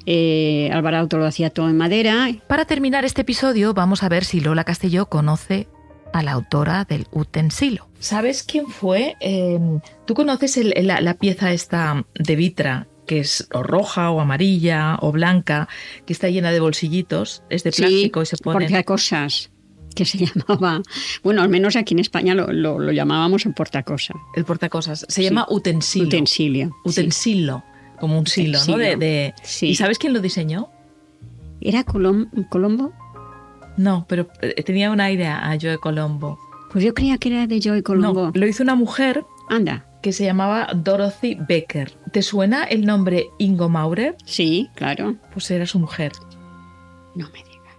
Eh, 0.07 0.71
Alvarado 0.73 1.19
lo 1.19 1.27
hacía 1.27 1.51
todo 1.51 1.69
en 1.69 1.77
madera. 1.77 2.29
Para 2.47 2.65
terminar 2.65 3.05
este 3.05 3.23
episodio, 3.23 3.75
vamos 3.75 4.05
a 4.05 4.09
ver 4.09 4.25
si 4.25 4.41
Lola 4.41 4.65
Castelló 4.65 5.07
conoce 5.07 5.69
a 6.13 6.23
la 6.23 6.33
autora 6.33 6.85
del 6.85 7.07
utensilo. 7.11 7.89
¿Sabes 7.99 8.45
quién 8.45 8.69
fue? 8.69 9.17
Em, 9.21 9.81
¿Tú 10.07 10.15
conoces 10.15 10.59
la, 10.65 11.15
pieza 11.15 11.53
esta 11.53 12.05
de 12.15 12.37
vitra 12.37 12.87
que 13.07 13.21
es 13.21 13.49
roja 13.51 14.11
o 14.11 14.21
amarilla 14.21 14.97
o 15.01 15.13
blanca, 15.13 15.69
que 16.07 16.13
está 16.13 16.29
llena 16.29 16.51
de 16.51 16.59
bolsillitos, 16.59 17.45
es 17.51 17.63
de 17.63 17.71
plástico 17.71 18.23
y 18.23 18.27
se 18.27 18.37
pone... 18.37 18.55
Porque 18.55 18.77
hay 18.77 18.83
cosas 18.83 19.51
que 19.95 20.05
se 20.05 20.19
llamaba, 20.27 20.83
bueno, 21.23 21.43
al 21.43 21.49
menos 21.49 21.77
aquí 21.77 21.95
en 21.95 22.01
España 22.01 22.35
lo, 22.35 22.93
llamábamos 22.93 23.47
el 23.47 23.55
portacosas. 23.55 24.17
El 24.35 24.45
portacosas, 24.45 25.07
se 25.09 25.23
llama 25.23 25.47
utensilio. 25.49 26.09
Utensilio. 26.09 26.77
Utensilio 26.85 27.63
como 27.97 28.19
un 28.19 28.27
silo, 28.27 28.59
¿no? 28.67 28.77
De, 28.77 29.35
¿Y 29.61 29.75
sabes 29.77 29.99
quién 29.99 30.13
lo 30.13 30.21
diseñó? 30.21 30.71
¿Era 31.61 31.85
Colombo? 31.85 32.93
No, 33.77 34.07
pero 34.09 34.29
eh, 34.41 34.63
tenía 34.63 34.91
una 34.91 35.11
idea 35.11 35.51
a 35.51 35.59
Joe 35.61 35.79
Colombo. 35.79 36.39
Pues 36.71 36.85
yo 36.85 36.95
creía 36.95 37.19
que 37.19 37.29
era 37.29 37.47
de 37.47 37.61
Joe 37.63 37.83
Colombo. 37.83 38.27
No, 38.27 38.33
lo 38.35 38.47
hizo 38.47 38.63
una 38.63 38.75
mujer. 38.75 39.25
Anda. 39.49 39.87
Que 40.03 40.13
se 40.13 40.25
llamaba 40.25 40.69
Dorothy 40.75 41.37
Becker. 41.49 41.93
¿Te 42.13 42.23
suena 42.23 42.65
el 42.65 42.87
nombre 42.87 43.27
Ingo 43.39 43.69
Maurer? 43.69 44.17
Sí, 44.25 44.69
claro. 44.75 45.17
Pues 45.33 45.51
era 45.51 45.67
su 45.67 45.79
mujer. 45.79 46.13
No 47.15 47.29
me 47.31 47.39
digas. 47.39 47.77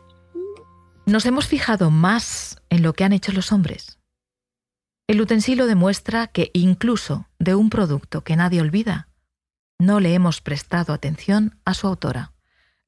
Nos 1.06 1.25
hemos 1.25 1.47
fijado 1.47 1.89
más 1.89 2.62
en 2.69 2.84
lo 2.84 2.93
que 2.93 3.03
han 3.03 3.13
hecho 3.13 3.32
los 3.32 3.51
hombres. 3.51 3.97
El 5.08 5.21
utensilio 5.21 5.67
demuestra 5.67 6.27
que 6.27 6.51
incluso 6.53 7.27
de 7.39 7.56
un 7.56 7.69
producto 7.69 8.25
que 8.25 8.36
nadie 8.36 8.60
olvida, 8.60 9.07
no 9.79 9.99
le 9.99 10.13
hemos 10.13 10.41
prestado 10.41 10.93
atención 10.93 11.55
a 11.65 11.73
su 11.73 11.87
autora. 11.87 12.31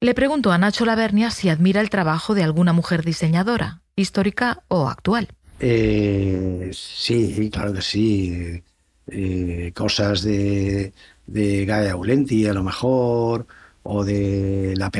Le 0.00 0.14
pregunto 0.14 0.50
a 0.50 0.58
Nacho 0.58 0.84
Lavernia 0.84 1.30
si 1.30 1.48
admira 1.48 1.80
el 1.80 1.90
trabajo 1.90 2.34
de 2.34 2.42
alguna 2.42 2.72
mujer 2.72 3.04
diseñadora, 3.04 3.82
histórica 3.96 4.62
o 4.68 4.88
actual. 4.88 5.28
Eh, 5.60 6.70
sí, 6.72 7.50
claro 7.52 7.74
que 7.74 7.82
sí. 7.82 8.62
Eh, 9.06 9.72
cosas 9.74 10.22
de, 10.22 10.92
Gaia 11.26 11.92
Aulenti, 11.92 12.46
a 12.46 12.54
lo 12.54 12.64
mejor, 12.64 13.46
o 13.82 14.04
de 14.04 14.74
La 14.76 14.90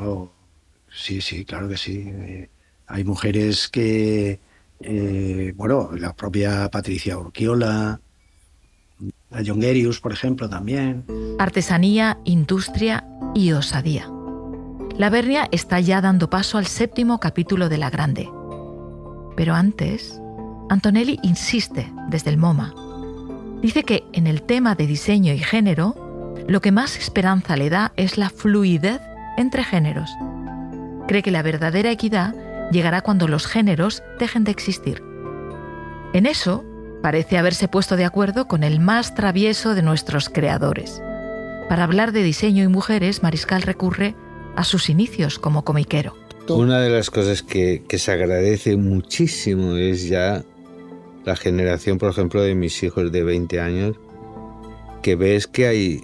o... 0.00 0.32
sí, 0.90 1.20
sí, 1.20 1.44
claro 1.44 1.68
que 1.68 1.76
sí. 1.76 2.04
Eh, 2.08 2.48
hay 2.86 3.04
mujeres 3.04 3.68
que, 3.68 4.40
bueno, 5.54 5.90
la 5.94 6.14
propia 6.14 6.70
Patricia 6.70 7.18
Urquiola, 7.18 8.00
la 9.32 9.42
Jongerius, 9.44 10.00
por 10.00 10.12
ejemplo, 10.12 10.48
también. 10.48 11.04
Artesanía, 11.38 12.18
industria 12.24 13.06
y 13.34 13.52
osadía. 13.52 14.08
La 14.98 15.08
Bernia 15.08 15.48
está 15.50 15.80
ya 15.80 16.00
dando 16.00 16.28
paso 16.28 16.58
al 16.58 16.66
séptimo 16.66 17.18
capítulo 17.18 17.68
de 17.68 17.78
La 17.78 17.90
Grande. 17.90 18.28
Pero 19.36 19.54
antes, 19.54 20.20
Antonelli 20.68 21.18
insiste 21.22 21.90
desde 22.08 22.30
el 22.30 22.36
MoMA. 22.36 22.74
Dice 23.62 23.84
que 23.84 24.04
en 24.12 24.26
el 24.26 24.42
tema 24.42 24.74
de 24.74 24.86
diseño 24.86 25.32
y 25.32 25.38
género, 25.38 25.94
lo 26.46 26.60
que 26.60 26.72
más 26.72 26.98
esperanza 26.98 27.56
le 27.56 27.70
da 27.70 27.92
es 27.96 28.18
la 28.18 28.28
fluidez 28.28 29.00
entre 29.38 29.64
géneros. 29.64 30.10
Cree 31.08 31.22
que 31.22 31.30
la 31.30 31.42
verdadera 31.42 31.90
equidad 31.90 32.34
llegará 32.70 33.00
cuando 33.00 33.28
los 33.28 33.46
géneros 33.46 34.02
dejen 34.18 34.44
de 34.44 34.50
existir. 34.50 35.02
En 36.12 36.26
eso 36.26 36.64
parece 37.02 37.36
haberse 37.36 37.68
puesto 37.68 37.96
de 37.96 38.04
acuerdo 38.04 38.46
con 38.46 38.62
el 38.62 38.80
más 38.80 39.14
travieso 39.14 39.74
de 39.74 39.82
nuestros 39.82 40.28
creadores. 40.28 41.02
Para 41.68 41.84
hablar 41.84 42.12
de 42.12 42.22
diseño 42.22 42.64
y 42.64 42.68
mujeres, 42.68 43.22
Mariscal 43.22 43.62
recurre 43.62 44.14
a 44.56 44.64
sus 44.64 44.88
inicios 44.88 45.38
como 45.38 45.64
comiquero. 45.64 46.14
Una 46.48 46.80
de 46.80 46.90
las 46.90 47.10
cosas 47.10 47.42
que, 47.42 47.82
se 47.88 48.12
agradece 48.12 48.76
muchísimo 48.76 49.76
es 49.76 50.08
ya 50.08 50.44
la 51.24 51.36
generación, 51.36 51.98
por 51.98 52.10
ejemplo, 52.10 52.42
de 52.42 52.54
mis 52.54 52.82
hijos 52.82 53.12
de 53.12 53.22
20 53.22 53.60
años, 53.60 53.96
que 55.02 55.14
ves 55.14 55.46
que 55.46 55.66
hay, 55.66 56.00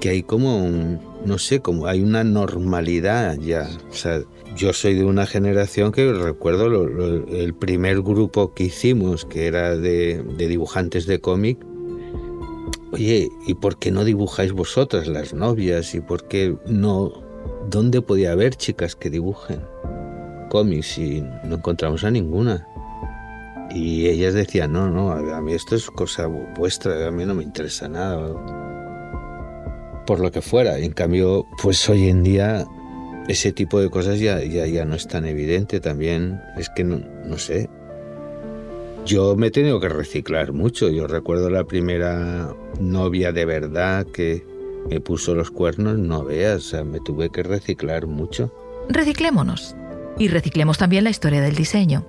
que 0.00 0.10
hay 0.10 0.22
como 0.22 1.00
no 1.24 1.38
sé, 1.38 1.60
como 1.60 1.86
hay 1.86 2.02
una 2.02 2.24
normalidad 2.24 3.38
ya. 3.38 3.68
O 3.90 3.94
sea, 3.94 4.22
yo 4.56 4.72
soy 4.72 4.94
de 4.94 5.04
una 5.04 5.26
generación 5.26 5.92
que 5.92 6.12
recuerdo 6.12 6.66
el 6.66 7.54
primer 7.54 8.02
grupo 8.02 8.54
que 8.54 8.64
hicimos, 8.64 9.24
que 9.24 9.46
era 9.46 9.76
de, 9.76 10.22
de 10.22 10.48
dibujantes 10.48 11.06
de 11.06 11.20
cómic. 11.20 11.58
Oye, 12.92 13.28
¿y 13.46 13.54
por 13.54 13.78
qué 13.78 13.90
no 13.90 14.04
dibujáis 14.04 14.52
vosotras 14.52 15.08
las 15.08 15.34
novias? 15.34 15.94
¿Y 15.94 16.00
por 16.00 16.28
qué 16.28 16.56
no? 16.66 17.12
¿Dónde 17.68 18.00
podía 18.02 18.32
haber 18.32 18.54
chicas 18.54 18.94
que 18.94 19.10
dibujen 19.10 19.60
cómics? 20.50 20.98
Y 20.98 21.24
no 21.44 21.56
encontramos 21.56 22.04
a 22.04 22.10
ninguna. 22.10 22.68
Y 23.74 24.06
ellas 24.06 24.34
decían, 24.34 24.72
no, 24.72 24.88
no, 24.88 25.10
a 25.10 25.40
mí 25.40 25.52
esto 25.52 25.74
es 25.74 25.90
cosa 25.90 26.28
vuestra, 26.56 27.08
a 27.08 27.10
mí 27.10 27.24
no 27.24 27.34
me 27.34 27.42
interesa 27.42 27.88
nada. 27.88 28.32
Por 30.06 30.20
lo 30.20 30.30
que 30.30 30.42
fuera. 30.42 30.78
En 30.78 30.92
cambio, 30.92 31.46
pues 31.60 31.88
hoy 31.88 32.08
en 32.08 32.22
día 32.22 32.64
ese 33.28 33.52
tipo 33.52 33.80
de 33.80 33.90
cosas 33.90 34.18
ya, 34.20 34.42
ya, 34.42 34.66
ya 34.66 34.84
no 34.84 34.94
es 34.94 35.08
tan 35.08 35.24
evidente 35.24 35.80
también. 35.80 36.40
Es 36.56 36.68
que 36.68 36.84
no, 36.84 37.00
no 37.24 37.38
sé. 37.38 37.68
Yo 39.06 39.36
me 39.36 39.48
he 39.48 39.50
tenido 39.50 39.80
que 39.80 39.88
reciclar 39.88 40.52
mucho. 40.52 40.88
Yo 40.88 41.06
recuerdo 41.06 41.50
la 41.50 41.64
primera 41.64 42.54
novia 42.80 43.32
de 43.32 43.44
verdad 43.44 44.06
que 44.06 44.44
me 44.88 45.00
puso 45.00 45.34
los 45.34 45.50
cuernos, 45.50 45.98
no 45.98 46.24
veas, 46.24 46.74
me 46.84 47.00
tuve 47.00 47.30
que 47.30 47.42
reciclar 47.42 48.06
mucho. 48.06 48.52
Reciclémonos. 48.88 49.76
Y 50.18 50.28
reciclemos 50.28 50.78
también 50.78 51.04
la 51.04 51.10
historia 51.10 51.40
del 51.40 51.54
diseño. 51.54 52.06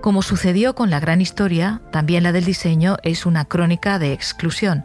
Como 0.00 0.22
sucedió 0.22 0.74
con 0.74 0.90
la 0.90 1.00
gran 1.00 1.20
historia, 1.20 1.82
también 1.92 2.22
la 2.22 2.32
del 2.32 2.44
diseño 2.44 2.96
es 3.02 3.26
una 3.26 3.44
crónica 3.44 3.98
de 3.98 4.12
exclusión, 4.12 4.84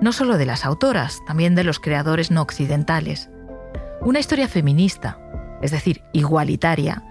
no 0.00 0.12
solo 0.12 0.36
de 0.36 0.46
las 0.46 0.64
autoras, 0.64 1.20
también 1.26 1.54
de 1.54 1.64
los 1.64 1.80
creadores 1.80 2.30
no 2.30 2.42
occidentales. 2.42 3.30
Una 4.04 4.18
historia 4.18 4.48
feminista, 4.48 5.18
es 5.62 5.70
decir, 5.70 6.02
igualitaria, 6.12 7.02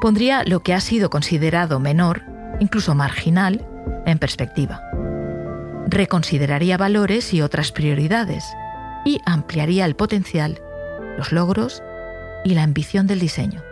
pondría 0.00 0.44
lo 0.44 0.62
que 0.62 0.74
ha 0.74 0.80
sido 0.80 1.10
considerado 1.10 1.80
menor, 1.80 2.22
incluso 2.60 2.94
marginal, 2.94 3.66
en 4.06 4.20
perspectiva. 4.20 4.80
Reconsideraría 5.88 6.76
valores 6.76 7.34
y 7.34 7.42
otras 7.42 7.72
prioridades 7.72 8.44
y 9.04 9.20
ampliaría 9.26 9.86
el 9.86 9.96
potencial, 9.96 10.60
los 11.18 11.32
logros 11.32 11.82
y 12.44 12.54
la 12.54 12.62
ambición 12.62 13.08
del 13.08 13.18
diseño. 13.18 13.64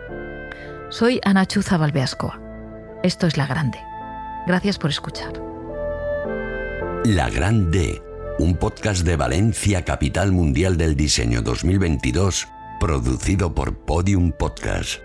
Soy 0.89 1.21
Anachu 1.23 1.61
Zabalbeascoa. 1.61 2.41
Esto 3.03 3.25
es 3.25 3.37
La 3.37 3.47
Grande. 3.47 3.79
Gracias 4.47 4.77
por 4.77 4.89
escuchar. 4.89 5.31
La 7.05 7.29
Grande, 7.29 8.01
un 8.37 8.57
podcast 8.57 9.05
de 9.05 9.15
Valencia, 9.15 9.85
capital 9.85 10.33
mundial 10.33 10.75
del 10.75 10.97
diseño 10.97 11.41
2022 11.41 12.49
producido 12.79 13.53
por 13.53 13.77
Podium 13.77 14.31
Podcast. 14.31 14.99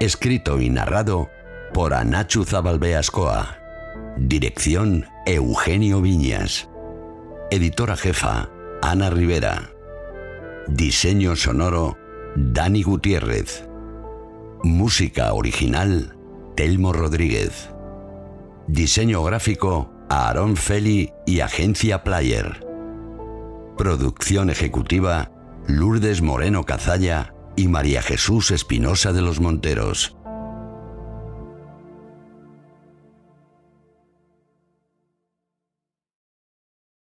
Escrito 0.00 0.60
y 0.60 0.70
narrado 0.70 1.30
por 1.72 1.94
Anachu 1.94 2.44
Zabalbeascoa. 2.44 3.56
Dirección 4.16 5.06
Eugenio 5.26 6.00
Viñas. 6.00 6.68
Editora 7.50 7.96
jefa 7.96 8.50
Ana 8.82 9.10
Rivera. 9.10 9.70
Diseño 10.66 11.34
sonoro 11.36 11.96
Dani 12.36 12.82
Gutiérrez. 12.82 13.66
Música 14.62 15.32
original 15.32 16.16
Telmo 16.56 16.92
Rodríguez. 16.92 17.70
Diseño 18.66 19.22
gráfico 19.24 19.90
Aaron 20.10 20.56
Feli 20.56 21.12
y 21.26 21.40
Agencia 21.40 22.04
Player. 22.04 22.66
Producción 23.76 24.50
ejecutiva 24.50 25.30
Lourdes 25.68 26.22
Moreno 26.22 26.64
Cazalla 26.64 27.34
y 27.54 27.68
María 27.68 28.00
Jesús 28.00 28.50
Espinosa 28.50 29.12
de 29.12 29.20
los 29.20 29.38
Monteros. 29.38 30.17